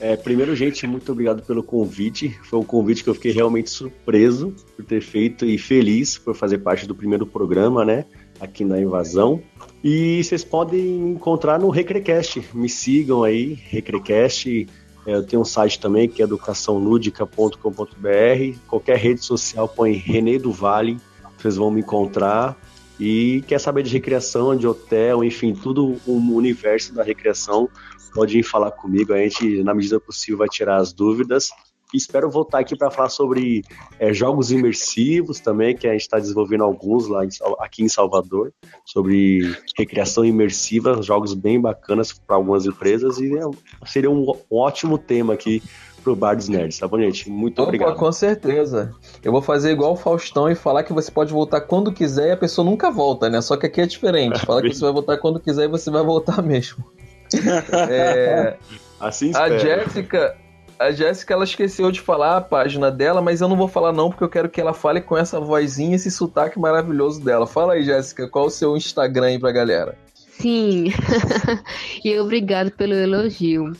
[0.00, 2.28] É, primeiro, gente, muito obrigado pelo convite.
[2.44, 6.58] Foi um convite que eu fiquei realmente surpreso por ter feito e feliz por fazer
[6.58, 8.04] parte do primeiro programa, né?
[8.40, 9.42] Aqui na Invasão.
[9.82, 12.42] E vocês podem encontrar no Recrecast.
[12.54, 14.66] Me sigam aí, Recrecast.
[15.06, 18.58] É, eu tenho um site também que é educaçãoludica.com.br.
[18.66, 20.98] Qualquer rede social põe Renê do Vale,
[21.36, 22.56] vocês vão me encontrar.
[22.98, 27.68] E quer saber de recreação, de hotel, enfim, tudo o universo da recreação,
[28.14, 29.12] pode vir falar comigo.
[29.12, 31.50] A gente, na medida possível, vai tirar as dúvidas.
[31.96, 33.62] Espero voltar aqui para falar sobre
[33.98, 37.28] é, jogos imersivos também, que a gente está desenvolvendo alguns lá em
[37.60, 38.52] aqui em Salvador,
[38.84, 43.18] sobre recreação imersiva, jogos bem bacanas para algumas empresas.
[43.18, 43.42] E é,
[43.86, 45.62] seria um ó- ótimo tema aqui
[46.02, 47.30] pro Bar dos Nerds, tá bom, gente?
[47.30, 47.96] Muito Opa, obrigado.
[47.96, 48.92] com certeza.
[49.22, 52.32] Eu vou fazer igual o Faustão e falar que você pode voltar quando quiser e
[52.32, 53.40] a pessoa nunca volta, né?
[53.40, 54.44] Só que aqui é diferente.
[54.44, 56.84] Fala que você vai voltar quando quiser e você vai voltar mesmo.
[57.88, 58.56] É,
[59.00, 59.58] Assim a espero.
[59.58, 60.36] Jéssica,
[60.84, 64.10] a Jéssica, ela esqueceu de falar a página dela, mas eu não vou falar não,
[64.10, 67.46] porque eu quero que ela fale com essa vozinha, esse sotaque maravilhoso dela.
[67.46, 69.96] Fala aí, Jéssica, qual o seu Instagram aí pra galera?
[70.14, 70.92] Sim.
[72.04, 73.72] e obrigado pelo elogio.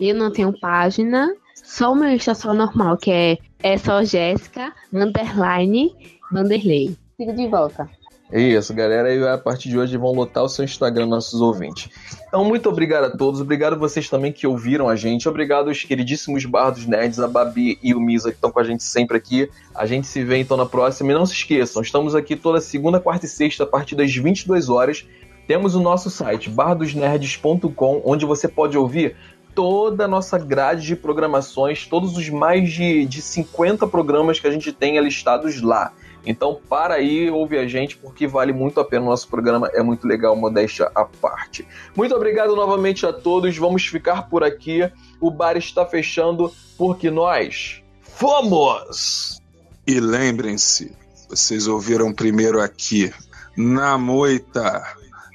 [0.00, 4.72] Eu não tenho página, só o meu Insta só normal, que é, é só Jéssica,
[4.92, 5.94] underline,
[6.30, 6.96] Vanderlei.
[7.16, 7.88] Sigo de volta.
[8.32, 9.14] Isso, galera.
[9.14, 11.90] E a partir de hoje vão lotar o seu Instagram, nossos ouvintes.
[12.26, 13.42] Então, muito obrigado a todos.
[13.42, 15.28] Obrigado vocês também que ouviram a gente.
[15.28, 18.82] Obrigado aos queridíssimos Bardos Nerds, a Babi e o Misa, que estão com a gente
[18.84, 19.50] sempre aqui.
[19.74, 21.12] A gente se vê então na próxima.
[21.12, 24.70] E não se esqueçam, estamos aqui toda segunda, quarta e sexta, a partir das 22
[24.70, 25.06] horas.
[25.46, 29.14] Temos o nosso site, bardosnerds.com, onde você pode ouvir
[29.54, 34.50] toda a nossa grade de programações, todos os mais de, de 50 programas que a
[34.50, 35.92] gente tem listados lá.
[36.24, 39.06] Então para aí, ouve a gente, porque vale muito a pena.
[39.06, 41.66] O nosso programa é muito legal, modéstia à parte.
[41.96, 43.56] Muito obrigado novamente a todos.
[43.56, 44.90] Vamos ficar por aqui.
[45.20, 49.40] O bar está fechando porque nós fomos!
[49.86, 50.96] E lembrem-se,
[51.28, 53.12] vocês ouviram primeiro aqui,
[53.56, 54.82] na moita,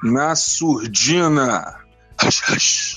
[0.01, 1.75] na surdina.
[2.23, 2.96] Hush, hush.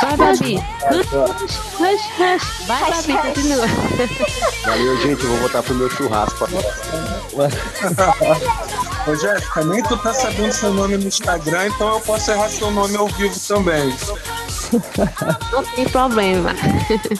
[0.00, 0.56] Vai, Babi.
[0.90, 1.12] Hush,
[1.78, 2.66] hush, hush.
[2.66, 3.66] Vai, Babi, continua.
[4.66, 5.22] Valeu, gente.
[5.22, 6.72] Eu vou voltar pro meu churrasco agora.
[9.06, 12.70] Ô Jéssica, nem tu tá sabendo seu nome no Instagram, então eu posso errar seu
[12.70, 13.92] nome ao vivo também.
[15.50, 16.50] Não tem problema.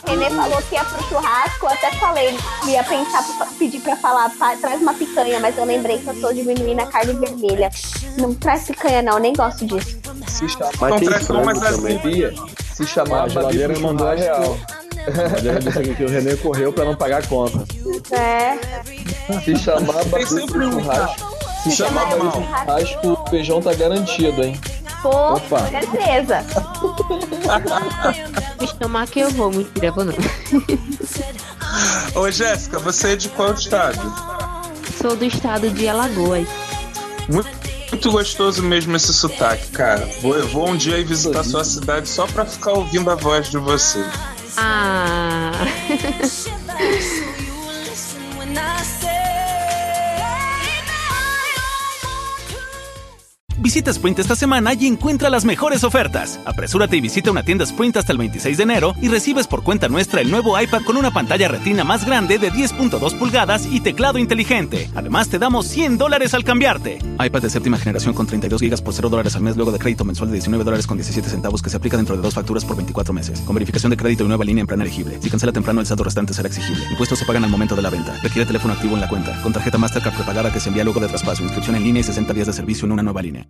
[0.06, 4.30] Renê falou que ia pro churrasco, eu até falei, ia pensar, pra- pedir pra falar,
[4.38, 7.68] "Pá, traz uma picanha, mas eu lembrei que eu tô diminuindo a carne vermelha.
[8.16, 9.98] Não traz picanha não, nem gosto disso.
[10.32, 11.98] Se chamar, Mas tem frango mais também.
[11.98, 12.34] Bia,
[12.74, 14.44] se chamar A geladeira mandou a real.
[14.44, 14.66] churrasco,
[15.06, 15.10] A
[15.40, 17.64] geladeira disse aqui que o René correu pra não pagar a conta.
[18.14, 18.56] É,
[19.44, 19.56] Se
[20.10, 22.32] Tem sempre um, churrasco, se Chama chamar Babi mal.
[22.32, 24.58] pro churrasco, o feijão tá garantido, hein?
[25.02, 25.60] pô, Opa.
[25.62, 26.44] com certeza.
[28.60, 30.14] Me chamar que eu vou, mentira, vou não.
[32.14, 33.98] Ô Jéssica, você é de qual estado?
[35.00, 36.46] Sou do estado de Alagoas.
[37.28, 37.48] Muito,
[37.92, 40.06] muito gostoso mesmo esse sotaque, cara.
[40.20, 44.02] Vou, vou um dia visitar sua cidade só pra ficar ouvindo a voz de você.
[44.56, 45.52] Ah.
[53.62, 56.40] Visita Sprint esta semana y encuentra las mejores ofertas.
[56.44, 59.88] Apresúrate y visita una tienda Sprint hasta el 26 de enero y recibes por cuenta
[59.88, 64.18] nuestra el nuevo iPad con una pantalla retina más grande de 10.2 pulgadas y teclado
[64.18, 64.90] inteligente.
[64.96, 66.98] Además, te damos 100 dólares al cambiarte.
[67.24, 70.04] iPad de séptima generación con 32 GB por 0 dólares al mes luego de crédito
[70.04, 72.74] mensual de 19 dólares con 17 centavos que se aplica dentro de dos facturas por
[72.74, 73.40] 24 meses.
[73.42, 75.18] Con verificación de crédito y nueva línea en plan elegible.
[75.22, 76.84] Si cancela temprano, el saldo restante será exigible.
[76.90, 78.18] Impuestos se pagan al momento de la venta.
[78.24, 79.40] Requiere teléfono activo en la cuenta.
[79.40, 81.44] Con tarjeta Mastercard prepagada que se envía luego de traspaso.
[81.44, 83.46] Inscripción en línea y 60 días de servicio en una nueva línea.